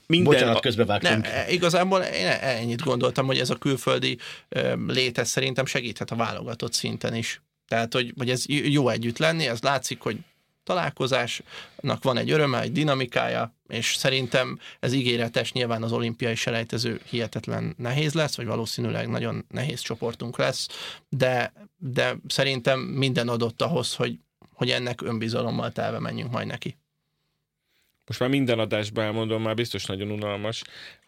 Minden 0.07 0.33
Bocsánat, 0.33 0.61
közbevágtunk. 0.61 1.23
Nem, 1.23 1.31
e, 1.33 1.51
igazából 1.51 2.01
én 2.01 2.27
ennyit 2.27 2.81
gondoltam, 2.81 3.25
hogy 3.25 3.39
ez 3.39 3.49
a 3.49 3.55
külföldi 3.55 4.17
léte 4.87 5.23
szerintem 5.23 5.65
segíthet 5.65 6.11
a 6.11 6.15
válogatott 6.15 6.73
szinten 6.73 7.15
is. 7.15 7.41
Tehát, 7.67 7.93
hogy, 7.93 8.13
hogy 8.17 8.29
ez 8.29 8.43
jó 8.47 8.89
együtt 8.89 9.17
lenni, 9.17 9.47
ez 9.47 9.61
látszik, 9.61 10.01
hogy 10.01 10.17
találkozásnak 10.63 12.03
van 12.03 12.17
egy 12.17 12.31
öröme, 12.31 12.61
egy 12.61 12.71
dinamikája, 12.71 13.56
és 13.67 13.95
szerintem 13.95 14.59
ez 14.79 14.93
ígéretes, 14.93 15.51
nyilván 15.51 15.83
az 15.83 15.91
olimpiai 15.91 16.35
selejtező 16.35 17.01
hihetetlen 17.09 17.75
nehéz 17.77 18.13
lesz, 18.13 18.35
vagy 18.35 18.45
valószínűleg 18.45 19.07
nagyon 19.09 19.45
nehéz 19.49 19.79
csoportunk 19.79 20.37
lesz, 20.37 20.67
de, 21.09 21.53
de 21.77 22.15
szerintem 22.27 22.79
minden 22.79 23.27
adott 23.27 23.61
ahhoz, 23.61 23.95
hogy, 23.95 24.19
hogy 24.53 24.69
ennek 24.69 25.01
önbizalommal 25.01 25.71
telve 25.71 25.99
menjünk 25.99 26.31
majd 26.31 26.47
neki 26.47 26.77
most 28.07 28.19
már 28.19 28.29
minden 28.29 28.59
adásban 28.59 29.05
elmondom, 29.05 29.41
már 29.41 29.55
biztos 29.55 29.85
nagyon 29.85 30.11
unalmas, 30.11 30.61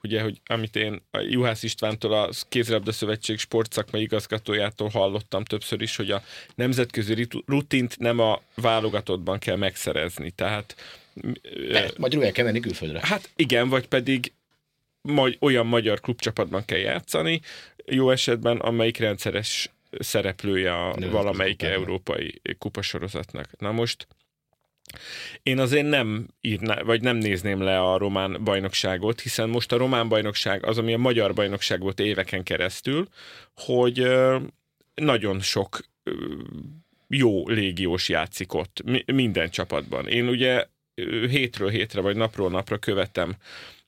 ugye, 0.04 0.22
hogy 0.22 0.42
amit 0.46 0.76
én 0.76 1.02
a 1.12 1.20
Juhász 1.20 1.64
Istvántól, 1.64 2.14
a 2.14 2.30
Kézilabda 2.50 2.92
Szövetség 2.92 3.38
sportszakmai 3.38 4.02
igazgatójától 4.02 4.90
hallottam 4.90 5.44
többször 5.44 5.82
is, 5.82 5.96
hogy 5.96 6.12
a 6.12 6.24
nemzetközi 6.56 7.28
rutint 7.46 8.00
nem 8.00 8.20
a 8.20 8.42
válogatottban 8.56 9.40
kell 9.40 9.56
megszerezni. 9.56 10.32
Tehát 10.32 10.76
magyarul 11.98 12.26
el 12.26 12.32
kell 12.32 12.46
menni 12.46 12.60
külföldre. 12.60 13.00
Hát 13.04 13.30
igen, 13.36 13.70
vagy 13.70 13.88
pedig 13.88 14.34
magy- 15.02 15.38
olyan 15.40 15.68
magyar 15.68 16.00
klubcsapatban 16.00 16.66
kell 16.66 16.78
játszani, 16.78 17.42
jó 17.86 18.12
esetben, 18.12 18.58
amelyik 18.58 18.98
rendszeres 18.98 19.70
szereplője 20.00 20.74
a 20.74 20.96
Nő, 20.96 21.10
valamelyik 21.10 21.62
európai 21.62 22.42
kupasorozatnak. 22.58 23.60
Na 23.60 23.72
most 23.72 24.08
én 25.44 25.60
azért 25.60 25.90
nem 25.90 26.28
írná, 26.42 26.82
vagy 26.82 27.02
nem 27.02 27.18
nézném 27.18 27.62
le 27.62 27.80
a 27.80 27.98
román 27.98 28.44
bajnokságot, 28.44 29.22
hiszen 29.22 29.50
most 29.50 29.72
a 29.72 29.78
román 29.78 30.10
bajnokság 30.10 30.66
az, 30.66 30.78
ami 30.78 30.94
a 30.94 30.98
magyar 30.98 31.34
bajnokság 31.34 31.80
volt 31.80 32.00
éveken 32.00 32.44
keresztül, 32.44 33.08
hogy 33.56 34.08
nagyon 34.96 35.40
sok 35.40 35.80
jó 37.08 37.48
légiós 37.48 38.10
játszik 38.10 38.54
ott, 38.54 38.84
minden 39.06 39.50
csapatban. 39.50 40.08
Én 40.08 40.28
ugye 40.28 40.66
hétről 41.30 41.70
hétre, 41.70 42.02
vagy 42.02 42.16
napról 42.16 42.50
napra 42.50 42.78
követem 42.78 43.36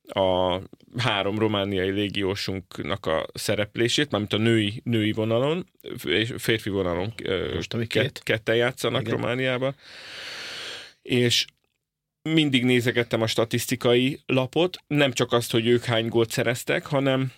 a 0.03 0.57
három 0.97 1.39
romániai 1.39 1.89
légiósunknak 1.89 3.05
a 3.05 3.27
szereplését, 3.33 4.11
mármint 4.11 4.33
a 4.33 4.37
női, 4.37 4.81
női 4.83 5.11
vonalon, 5.11 5.69
és 6.03 6.33
férfi 6.37 6.69
vonalon 6.69 7.13
Most, 7.53 7.87
két? 7.87 8.21
ketten 8.23 8.55
játszanak 8.55 9.01
Igen. 9.01 9.13
Romániában 9.13 9.75
és 11.01 11.45
mindig 12.21 12.63
nézegettem 12.65 13.21
a 13.21 13.27
statisztikai 13.27 14.19
lapot, 14.25 14.77
nem 14.87 15.11
csak 15.11 15.31
azt, 15.31 15.51
hogy 15.51 15.67
ők 15.67 15.83
hány 15.83 16.07
gólt 16.07 16.31
szereztek, 16.31 16.85
hanem 16.85 17.31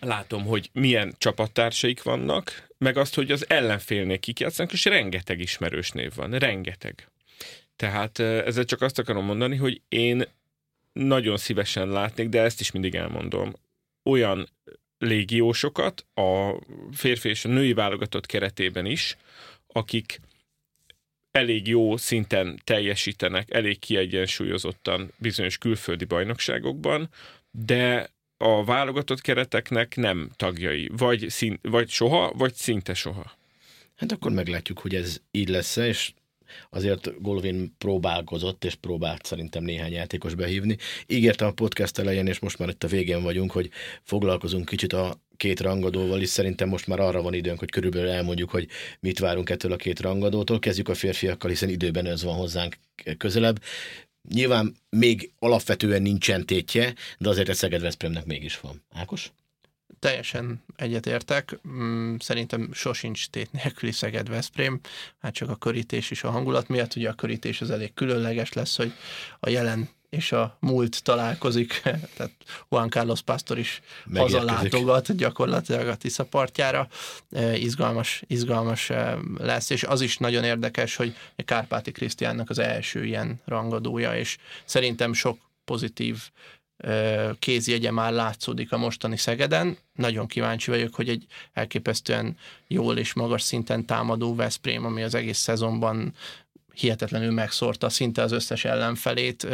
látom, 0.00 0.44
hogy 0.44 0.70
milyen 0.72 1.14
csapattársaik 1.18 2.02
vannak, 2.02 2.68
meg 2.78 2.96
azt, 2.96 3.14
hogy 3.14 3.30
az 3.30 3.48
ellenfélnél 3.48 4.18
kik 4.18 4.40
játszanak, 4.40 4.72
és 4.72 4.84
rengeteg 4.84 5.40
ismerős 5.40 5.90
név 5.90 6.14
van, 6.14 6.30
rengeteg. 6.30 7.08
Tehát 7.78 8.18
ezzel 8.18 8.64
csak 8.64 8.82
azt 8.82 8.98
akarom 8.98 9.24
mondani, 9.24 9.56
hogy 9.56 9.80
én 9.88 10.24
nagyon 10.92 11.36
szívesen 11.36 11.88
látnék, 11.88 12.28
de 12.28 12.42
ezt 12.42 12.60
is 12.60 12.70
mindig 12.70 12.94
elmondom, 12.94 13.54
olyan 14.02 14.48
légiósokat 14.98 16.06
a 16.14 16.54
férfi 16.92 17.28
és 17.28 17.44
a 17.44 17.48
női 17.48 17.72
válogatott 17.72 18.26
keretében 18.26 18.86
is, 18.86 19.16
akik 19.66 20.20
elég 21.30 21.66
jó 21.66 21.96
szinten 21.96 22.60
teljesítenek, 22.64 23.54
elég 23.54 23.78
kiegyensúlyozottan 23.78 25.12
bizonyos 25.18 25.58
külföldi 25.58 26.04
bajnokságokban, 26.04 27.08
de 27.50 28.10
a 28.36 28.64
válogatott 28.64 29.20
kereteknek 29.20 29.96
nem 29.96 30.30
tagjai, 30.36 30.90
vagy, 30.92 31.28
szín, 31.28 31.58
vagy 31.62 31.88
soha, 31.88 32.32
vagy 32.32 32.54
szinte 32.54 32.94
soha. 32.94 33.36
Hát 33.96 34.12
akkor 34.12 34.32
meglátjuk, 34.32 34.78
hogy 34.78 34.94
ez 34.94 35.20
így 35.30 35.48
lesz 35.48 35.76
és 35.76 36.12
azért 36.70 37.20
Golovin 37.20 37.74
próbálkozott, 37.78 38.64
és 38.64 38.74
próbált 38.74 39.26
szerintem 39.26 39.64
néhány 39.64 39.92
játékos 39.92 40.34
behívni. 40.34 40.76
Ígértem 41.06 41.48
a 41.48 41.52
podcast 41.52 41.98
elején, 41.98 42.26
és 42.26 42.38
most 42.38 42.58
már 42.58 42.68
itt 42.68 42.84
a 42.84 42.88
végén 42.88 43.22
vagyunk, 43.22 43.52
hogy 43.52 43.70
foglalkozunk 44.02 44.64
kicsit 44.64 44.92
a 44.92 45.20
két 45.36 45.60
rangadóval 45.60 46.20
is. 46.20 46.28
Szerintem 46.28 46.68
most 46.68 46.86
már 46.86 47.00
arra 47.00 47.22
van 47.22 47.34
időnk, 47.34 47.58
hogy 47.58 47.70
körülbelül 47.70 48.08
elmondjuk, 48.08 48.50
hogy 48.50 48.68
mit 49.00 49.18
várunk 49.18 49.50
ettől 49.50 49.72
a 49.72 49.76
két 49.76 50.00
rangadótól. 50.00 50.58
Kezdjük 50.58 50.88
a 50.88 50.94
férfiakkal, 50.94 51.50
hiszen 51.50 51.68
időben 51.68 52.06
ez 52.06 52.22
van 52.22 52.36
hozzánk 52.36 52.76
közelebb. 53.18 53.62
Nyilván 54.28 54.76
még 54.90 55.32
alapvetően 55.38 56.02
nincsen 56.02 56.46
tétje, 56.46 56.94
de 57.18 57.28
azért 57.28 57.48
egy 57.48 57.54
Szeged 57.54 57.80
Veszprémnek 57.80 58.24
mégis 58.26 58.60
van. 58.60 58.82
Ákos? 58.92 59.32
Teljesen 59.98 60.64
egyetértek. 60.76 61.58
Mm, 61.68 62.16
szerintem 62.18 62.72
sosincs 62.72 63.28
tét 63.28 63.52
nélküli 63.52 63.92
Szeged 63.92 64.28
Veszprém, 64.28 64.80
hát 65.18 65.34
csak 65.34 65.50
a 65.50 65.56
körítés 65.56 66.10
is 66.10 66.24
a 66.24 66.30
hangulat 66.30 66.68
miatt, 66.68 66.96
ugye 66.96 67.08
a 67.08 67.14
körítés 67.14 67.60
az 67.60 67.70
elég 67.70 67.94
különleges 67.94 68.52
lesz, 68.52 68.76
hogy 68.76 68.92
a 69.40 69.48
jelen 69.48 69.88
és 70.10 70.32
a 70.32 70.56
múlt 70.60 71.02
találkozik, 71.02 71.80
tehát 72.16 72.32
Juan 72.70 72.90
Carlos 72.90 73.22
Pastor 73.22 73.58
is 73.58 73.80
hazalátogat 74.14 75.16
gyakorlatilag 75.16 75.88
a 75.88 75.96
Tisza 75.96 76.24
partjára. 76.24 76.88
E, 77.30 77.56
izgalmas, 77.56 78.22
izgalmas 78.26 78.90
e, 78.90 79.18
lesz, 79.38 79.70
és 79.70 79.82
az 79.82 80.00
is 80.00 80.16
nagyon 80.16 80.44
érdekes, 80.44 80.96
hogy 80.96 81.16
Kárpáti 81.36 81.92
Krisztiánnak 81.92 82.50
az 82.50 82.58
első 82.58 83.04
ilyen 83.04 83.40
rangadója, 83.44 84.16
és 84.16 84.36
szerintem 84.64 85.12
sok 85.12 85.38
pozitív 85.64 86.30
kézjegye 87.38 87.90
már 87.90 88.12
látszódik 88.12 88.72
a 88.72 88.78
mostani 88.78 89.16
Szegeden. 89.16 89.76
Nagyon 89.94 90.26
kíváncsi 90.26 90.70
vagyok, 90.70 90.94
hogy 90.94 91.08
egy 91.08 91.26
elképesztően 91.52 92.36
jól 92.66 92.98
és 92.98 93.12
magas 93.12 93.42
szinten 93.42 93.86
támadó 93.86 94.34
Veszprém, 94.34 94.84
ami 94.84 95.02
az 95.02 95.14
egész 95.14 95.38
szezonban 95.38 96.14
hihetetlenül 96.72 97.32
megszórta 97.32 97.88
szinte 97.88 98.22
az 98.22 98.32
összes 98.32 98.64
ellenfelét, 98.64 99.46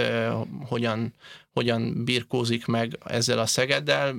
hogyan, 0.66 1.14
hogyan 1.52 2.04
birkózik 2.04 2.66
meg 2.66 2.98
ezzel 3.04 3.38
a 3.38 3.46
Szegeddel. 3.46 4.14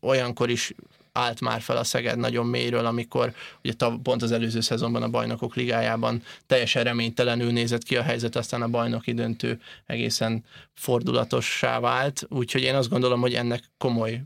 Olyankor 0.00 0.50
is 0.50 0.74
állt 1.12 1.40
már 1.40 1.60
fel 1.60 1.76
a 1.76 1.84
Szeged 1.84 2.18
nagyon 2.18 2.46
mélyről, 2.46 2.86
amikor 2.86 3.34
ugye 3.64 3.72
pont 4.02 4.22
az 4.22 4.32
előző 4.32 4.60
szezonban 4.60 5.02
a 5.02 5.08
bajnokok 5.08 5.54
ligájában 5.54 6.22
teljesen 6.46 6.84
reménytelenül 6.84 7.52
nézett 7.52 7.82
ki 7.82 7.96
a 7.96 8.02
helyzet, 8.02 8.36
aztán 8.36 8.62
a 8.62 8.68
bajnoki 8.68 9.12
döntő 9.12 9.60
egészen 9.86 10.44
fordulatossá 10.74 11.80
vált, 11.80 12.26
úgyhogy 12.28 12.62
én 12.62 12.74
azt 12.74 12.88
gondolom, 12.88 13.20
hogy 13.20 13.34
ennek 13.34 13.62
komoly 13.78 14.22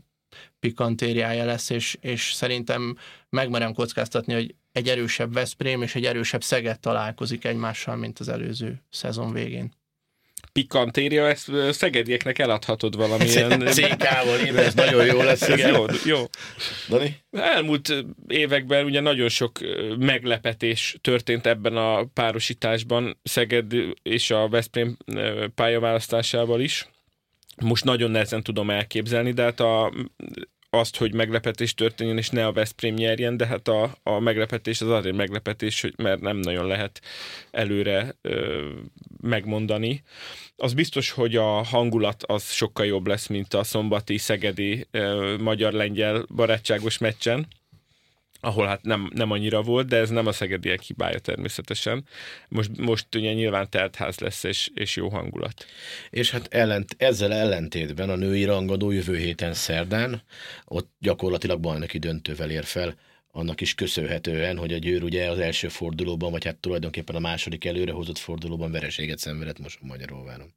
pikantériája 0.59 1.45
lesz, 1.45 1.69
és, 1.69 1.97
és 2.01 2.33
szerintem 2.33 2.97
megmerem 3.29 3.73
kockáztatni, 3.73 4.33
hogy 4.33 4.55
egy 4.71 4.89
erősebb 4.89 5.33
Veszprém 5.33 5.81
és 5.81 5.95
egy 5.95 6.05
erősebb 6.05 6.43
Szeged 6.43 6.79
találkozik 6.79 7.45
egymással, 7.45 7.95
mint 7.95 8.19
az 8.19 8.29
előző 8.29 8.81
szezon 8.89 9.33
végén 9.33 9.73
pikantéria, 10.51 11.27
ezt 11.27 11.51
szegedieknek 11.71 12.39
eladhatod 12.39 12.95
valamilyen... 12.95 13.59
CK-val, 13.75 14.57
ez 14.57 14.73
nagyon 14.73 15.05
jó 15.05 15.21
lesz. 15.21 15.41
Ez 15.41 15.59
jó, 15.59 15.85
jó. 16.05 16.23
Dani? 16.89 17.23
Elmúlt 17.31 17.93
években 18.27 18.85
ugye 18.85 18.99
nagyon 18.99 19.29
sok 19.29 19.59
meglepetés 19.97 20.97
történt 21.01 21.45
ebben 21.45 21.77
a 21.77 22.03
párosításban 22.03 23.19
Szeged 23.23 23.73
és 24.03 24.31
a 24.31 24.47
Veszprém 24.47 24.97
pályaválasztásával 25.55 26.61
is. 26.61 26.87
Most 27.61 27.83
nagyon 27.83 28.11
nehezen 28.11 28.43
tudom 28.43 28.69
elképzelni, 28.69 29.31
de 29.31 29.43
hát 29.43 29.59
a, 29.59 29.93
azt, 30.79 30.97
hogy 30.97 31.13
meglepetés 31.13 31.73
történjen, 31.73 32.17
és 32.17 32.29
ne 32.29 32.45
a 32.45 32.51
Veszprém 32.51 32.93
nyerjen, 32.93 33.37
de 33.37 33.45
hát 33.45 33.67
a, 33.67 33.97
a 34.03 34.19
meglepetés 34.19 34.81
az 34.81 34.89
azért 34.89 35.15
meglepetés, 35.15 35.81
hogy 35.81 35.93
mert 35.97 36.21
nem 36.21 36.37
nagyon 36.37 36.67
lehet 36.67 37.01
előre 37.51 38.15
ö, 38.21 38.69
megmondani. 39.21 40.03
Az 40.55 40.73
biztos, 40.73 41.11
hogy 41.11 41.35
a 41.35 41.63
hangulat 41.63 42.23
az 42.23 42.51
sokkal 42.51 42.85
jobb 42.85 43.07
lesz, 43.07 43.27
mint 43.27 43.53
a 43.53 43.63
szombati, 43.63 44.17
szegedi, 44.17 44.87
ö, 44.91 45.35
magyar-lengyel 45.39 46.25
barátságos 46.35 46.97
meccsen 46.97 47.47
ahol 48.45 48.67
hát 48.67 48.83
nem, 48.83 49.09
nem 49.13 49.31
annyira 49.31 49.61
volt, 49.61 49.87
de 49.87 49.97
ez 49.97 50.09
nem 50.09 50.27
a 50.27 50.31
szegediek 50.31 50.81
hibája 50.81 51.19
természetesen. 51.19 52.05
Most, 52.47 52.77
most 52.77 53.15
ugye 53.15 53.33
nyilván 53.33 53.69
teltház 53.69 54.19
lesz, 54.19 54.43
és, 54.43 54.69
és 54.73 54.95
jó 54.95 55.09
hangulat. 55.09 55.65
És 56.09 56.31
hát 56.31 56.53
ellent, 56.53 56.95
ezzel 56.97 57.33
ellentétben 57.33 58.09
a 58.09 58.15
női 58.15 58.43
rangadó 58.43 58.91
jövő 58.91 59.17
héten 59.17 59.53
szerdán, 59.53 60.21
ott 60.65 60.91
gyakorlatilag 60.99 61.59
bajnoki 61.59 61.97
döntővel 61.97 62.49
ér 62.49 62.63
fel, 62.63 62.95
annak 63.31 63.61
is 63.61 63.75
köszönhetően, 63.75 64.57
hogy 64.57 64.73
a 64.73 64.77
Győr 64.77 65.03
ugye 65.03 65.29
az 65.29 65.39
első 65.39 65.67
fordulóban, 65.67 66.31
vagy 66.31 66.45
hát 66.45 66.57
tulajdonképpen 66.57 67.15
a 67.15 67.19
második 67.19 67.65
előrehozott 67.65 68.17
fordulóban 68.17 68.71
vereséget 68.71 69.19
szenvedett 69.19 69.59
most 69.59 69.79
Magyaróváron 69.81 70.53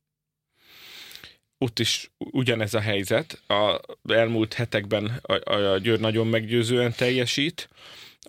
ott 1.58 1.78
is 1.78 2.10
ugyanez 2.18 2.74
a 2.74 2.80
helyzet. 2.80 3.42
A 3.46 3.80
elmúlt 4.08 4.54
hetekben 4.54 5.20
a, 5.22 5.52
a 5.52 5.78
Győr 5.78 6.00
nagyon 6.00 6.26
meggyőzően 6.26 6.92
teljesít. 6.96 7.68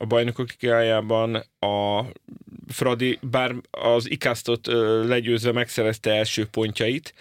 A 0.01 0.05
bajnokok 0.05 0.47
ligájában 0.59 1.35
a 1.59 2.05
Fradi, 2.67 3.19
bár 3.21 3.55
az 3.71 4.09
ikasztot 4.09 4.67
legyőzve 5.07 5.51
megszerezte 5.51 6.11
első 6.11 6.45
pontjait, 6.45 7.13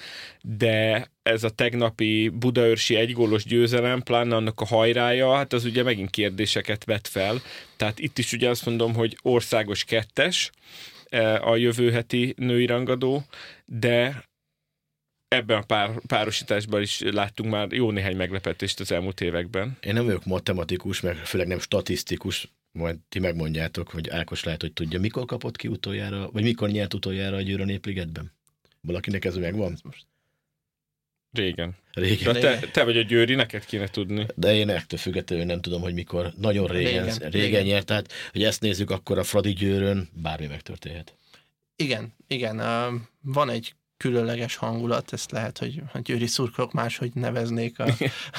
de 0.42 1.10
ez 1.22 1.44
a 1.44 1.50
tegnapi 1.50 2.28
budaörsi 2.28 2.94
egygólos 2.94 3.44
győzelem, 3.44 4.02
pláne 4.02 4.36
annak 4.36 4.60
a 4.60 4.66
hajrája, 4.66 5.34
hát 5.34 5.52
az 5.52 5.64
ugye 5.64 5.82
megint 5.82 6.10
kérdéseket 6.10 6.84
vet 6.84 7.08
fel. 7.08 7.40
Tehát 7.76 7.98
itt 7.98 8.18
is 8.18 8.32
ugye 8.32 8.48
azt 8.48 8.66
mondom, 8.66 8.94
hogy 8.94 9.18
országos 9.22 9.84
kettes 9.84 10.50
a 11.40 11.56
jövő 11.56 11.90
heti 11.90 12.34
női 12.36 12.66
rangadó, 12.66 13.24
de 13.64 14.27
ebben 15.28 15.58
a 15.58 15.62
pár, 15.62 16.00
párosításban 16.06 16.82
is 16.82 17.00
láttunk 17.00 17.50
már 17.50 17.72
jó 17.72 17.90
néhány 17.90 18.16
meglepetést 18.16 18.80
az 18.80 18.92
elmúlt 18.92 19.20
években. 19.20 19.76
Én 19.80 19.94
nem 19.94 20.04
vagyok 20.04 20.24
matematikus, 20.24 21.00
meg 21.00 21.16
főleg 21.16 21.46
nem 21.46 21.58
statisztikus, 21.58 22.48
majd 22.72 22.96
ti 23.08 23.18
megmondjátok, 23.18 23.90
hogy 23.90 24.08
Ákos 24.08 24.44
lehet, 24.44 24.60
hogy 24.60 24.72
tudja, 24.72 25.00
mikor 25.00 25.24
kapott 25.24 25.56
ki 25.56 25.68
utoljára, 25.68 26.30
vagy 26.30 26.42
mikor 26.42 26.68
nyert 26.68 26.94
utoljára 26.94 27.36
a 27.36 27.40
Győr 27.40 27.60
a 27.60 27.64
Népligetben? 27.64 28.32
Valakinek 28.80 29.24
ez 29.24 29.36
megvan? 29.36 29.78
Most. 29.82 30.06
Régen. 31.32 31.76
Régen. 31.92 32.32
De 32.32 32.40
te, 32.40 32.58
te 32.58 32.84
vagy 32.84 32.96
a 32.96 33.02
Győri, 33.02 33.34
neked 33.34 33.64
kéne 33.64 33.88
tudni. 33.88 34.26
De 34.34 34.54
én 34.54 34.68
ettől 34.68 34.98
függetlenül 34.98 35.44
nem 35.44 35.60
tudom, 35.60 35.80
hogy 35.80 35.94
mikor. 35.94 36.32
Nagyon 36.36 36.66
régen, 36.66 36.92
régen, 36.92 37.18
régen, 37.18 37.30
régen 37.30 37.62
nyert, 37.62 37.86
tehát 37.86 38.12
hogy 38.32 38.42
ezt 38.42 38.60
nézzük, 38.60 38.90
akkor 38.90 39.18
a 39.18 39.24
Fradi 39.24 39.52
Győrön 39.52 40.08
bármi 40.12 40.46
megtörténhet. 40.46 41.16
Igen, 41.76 42.14
igen. 42.26 42.58
Uh, 42.58 43.00
van 43.20 43.50
egy 43.50 43.74
különleges 43.98 44.56
hangulat, 44.56 45.12
ezt 45.12 45.30
lehet, 45.30 45.58
hogy 45.58 45.82
a 45.92 45.98
győri 45.98 46.26
szurkolók 46.26 46.72
máshogy 46.72 47.14
neveznék 47.14 47.78
a 47.78 47.92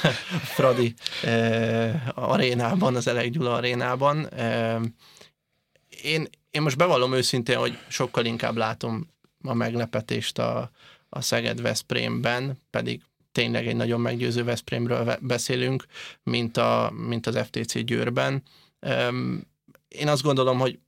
Fradi 0.56 0.94
eh, 1.24 2.02
arénában, 2.16 2.96
az 2.96 3.08
Elek 3.08 3.30
Gyula 3.30 3.54
arénában. 3.54 4.30
Eh, 4.30 4.80
én, 6.04 6.28
én 6.52 6.62
most 6.62 6.78
bevallom 6.78 7.14
őszintén, 7.14 7.58
hogy 7.58 7.78
sokkal 7.88 8.26
inkább 8.26 8.56
látom 8.56 9.08
a 9.44 9.54
meglepetést 9.54 10.38
a, 10.38 10.72
a 11.10 11.22
Szeged 11.22 11.62
Veszprémben, 11.62 12.60
pedig 12.70 13.02
tényleg 13.32 13.68
egy 13.68 13.76
nagyon 13.76 14.02
meggyőző 14.02 14.44
Veszprémről 14.44 15.18
beszélünk, 15.22 15.86
mint, 16.24 16.58
a, 16.58 16.94
mint 17.08 17.28
az 17.28 17.38
FTC 17.38 17.80
Győrben. 17.80 18.44
Én 19.88 20.08
azt 20.08 20.22
gondolom, 20.22 20.60
hogy 20.60 20.80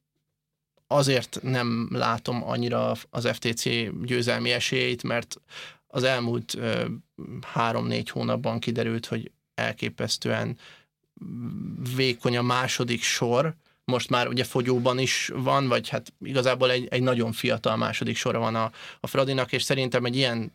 azért 0.92 1.40
nem 1.42 1.88
látom 1.92 2.44
annyira 2.44 2.94
az 3.10 3.28
FTC 3.34 3.64
győzelmi 4.06 4.52
esélyeit, 4.52 5.04
mert 5.04 5.36
az 5.88 6.04
elmúlt 6.04 6.58
három-négy 7.54 8.10
hónapban 8.10 8.60
kiderült, 8.60 9.06
hogy 9.06 9.32
elképesztően 9.54 10.58
vékony 11.96 12.38
a 12.38 12.42
második 12.42 13.04
sor, 13.04 13.56
most 13.84 14.10
már 14.10 14.28
ugye 14.28 14.44
fogyóban 14.44 15.00
is 15.00 15.32
van, 15.34 15.68
vagy 15.68 15.90
hát 15.90 16.14
igazából 16.20 16.72
egy, 16.72 16.88
egy 16.90 17.02
nagyon 17.02 17.32
fiatal 17.32 17.76
második 17.76 18.16
sora 18.16 18.40
van 18.40 18.56
a, 18.56 18.72
a 19.00 19.08
Fradinak, 19.08 19.52
és 19.52 19.64
szerintem 19.64 20.06
egy 20.06 20.16
ilyen 20.16 20.52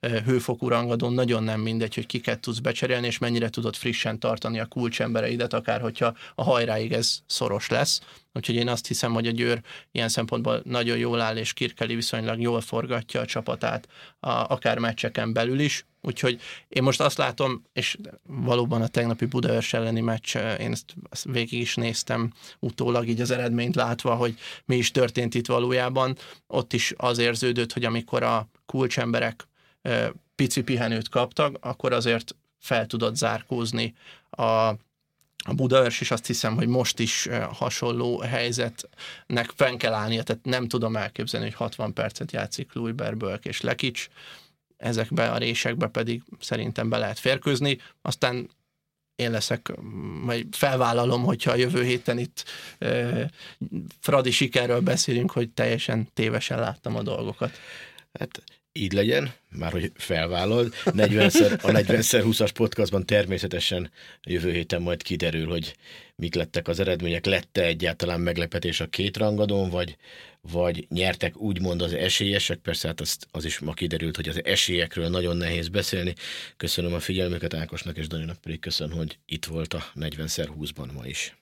hőfokú 0.00 0.68
rangadón 0.68 1.12
nagyon 1.12 1.42
nem 1.42 1.60
mindegy, 1.60 1.94
hogy 1.94 2.06
kiket 2.06 2.40
tudsz 2.40 2.58
becserélni, 2.58 3.06
és 3.06 3.18
mennyire 3.18 3.48
tudod 3.48 3.76
frissen 3.76 4.18
tartani 4.18 4.60
a 4.60 4.66
kulcsembereidet, 4.66 5.52
akár 5.52 5.80
hogyha 5.80 6.14
a 6.34 6.42
hajráig 6.42 6.92
ez 6.92 7.18
szoros 7.26 7.68
lesz. 7.68 8.00
Úgyhogy 8.32 8.54
én 8.54 8.68
azt 8.68 8.86
hiszem, 8.86 9.12
hogy 9.12 9.26
a 9.26 9.30
Győr 9.30 9.60
ilyen 9.92 10.08
szempontból 10.08 10.60
nagyon 10.64 10.96
jól 10.96 11.20
áll, 11.20 11.36
és 11.36 11.52
Kirkeli 11.52 11.94
viszonylag 11.94 12.40
jól 12.40 12.60
forgatja 12.60 13.20
a 13.20 13.26
csapatát, 13.26 13.88
a, 14.20 14.30
akár 14.30 14.78
meccseken 14.78 15.32
belül 15.32 15.58
is. 15.58 15.86
Úgyhogy 16.00 16.40
én 16.68 16.82
most 16.82 17.00
azt 17.00 17.18
látom, 17.18 17.62
és 17.72 17.96
valóban 18.22 18.82
a 18.82 18.86
tegnapi 18.86 19.24
Budaörs 19.24 19.72
elleni 19.72 20.00
meccs, 20.00 20.36
én 20.36 20.72
ezt, 20.72 20.94
végig 21.24 21.60
is 21.60 21.74
néztem 21.74 22.32
utólag, 22.58 23.08
így 23.08 23.20
az 23.20 23.30
eredményt 23.30 23.74
látva, 23.74 24.14
hogy 24.14 24.38
mi 24.64 24.76
is 24.76 24.90
történt 24.90 25.34
itt 25.34 25.46
valójában. 25.46 26.16
Ott 26.46 26.72
is 26.72 26.94
az 26.96 27.18
érződött, 27.18 27.72
hogy 27.72 27.84
amikor 27.84 28.22
a 28.22 28.48
kulcsemberek 28.66 29.46
pici 30.34 30.62
pihenőt 30.62 31.08
kaptak, 31.08 31.56
akkor 31.60 31.92
azért 31.92 32.36
fel 32.58 32.86
tudott 32.86 33.16
zárkózni 33.16 33.94
a, 34.30 34.42
a 34.42 35.54
Budaörs, 35.54 36.00
és 36.00 36.10
azt 36.10 36.26
hiszem, 36.26 36.54
hogy 36.54 36.68
most 36.68 36.98
is 36.98 37.28
hasonló 37.52 38.18
helyzetnek 38.18 39.52
fenn 39.54 39.76
kell 39.76 39.92
állnia, 39.92 40.22
tehát 40.22 40.44
nem 40.44 40.68
tudom 40.68 40.96
elképzelni, 40.96 41.46
hogy 41.46 41.54
60 41.54 41.92
percet 41.92 42.32
játszik 42.32 42.72
Louis 42.72 42.94
Bölk 42.94 43.44
és 43.44 43.60
Lekics, 43.60 44.08
ezekbe 44.76 45.30
a 45.30 45.38
résekbe 45.38 45.86
pedig 45.86 46.22
szerintem 46.40 46.88
be 46.88 46.98
lehet 46.98 47.18
férkőzni, 47.18 47.78
aztán 48.02 48.48
én 49.16 49.30
leszek, 49.30 49.72
vagy 50.24 50.46
felvállalom, 50.50 51.22
hogyha 51.22 51.50
a 51.50 51.56
jövő 51.56 51.82
héten 51.82 52.18
itt 52.18 52.44
e, 52.78 53.30
Fradi 54.00 54.30
sikerről 54.30 54.80
beszélünk, 54.80 55.30
hogy 55.30 55.50
teljesen 55.50 56.08
tévesen 56.14 56.58
láttam 56.58 56.96
a 56.96 57.02
dolgokat. 57.02 57.58
Hát 58.12 58.42
így 58.76 58.92
legyen, 58.92 59.32
már 59.50 59.72
hogy 59.72 59.92
felvállal. 59.94 60.72
40-szer, 60.84 61.62
a 61.62 61.70
40x20-as 61.70 62.50
podcastban 62.54 63.06
természetesen 63.06 63.90
jövő 64.22 64.52
héten 64.52 64.82
majd 64.82 65.02
kiderül, 65.02 65.46
hogy 65.46 65.76
mik 66.16 66.34
lettek 66.34 66.68
az 66.68 66.80
eredmények. 66.80 67.24
Lette 67.24 67.64
egyáltalán 67.64 68.20
meglepetés 68.20 68.80
a 68.80 68.86
két 68.86 69.16
rangadón, 69.16 69.70
vagy, 69.70 69.96
vagy 70.40 70.86
nyertek 70.88 71.36
úgymond 71.36 71.82
az 71.82 71.92
esélyesek? 71.92 72.58
Persze 72.58 72.88
hát 72.88 73.00
az, 73.00 73.16
az 73.30 73.44
is 73.44 73.58
ma 73.58 73.72
kiderült, 73.72 74.16
hogy 74.16 74.28
az 74.28 74.44
esélyekről 74.44 75.08
nagyon 75.08 75.36
nehéz 75.36 75.68
beszélni. 75.68 76.14
Köszönöm 76.56 76.94
a 76.94 77.00
figyelmüket 77.00 77.54
Ákosnak 77.54 77.96
és 77.96 78.06
Daninak 78.06 78.40
pedig 78.40 78.60
köszönöm, 78.60 78.96
hogy 78.96 79.18
itt 79.26 79.44
volt 79.44 79.74
a 79.74 79.84
40x20-ban 79.94 80.92
ma 80.92 81.06
is. 81.06 81.36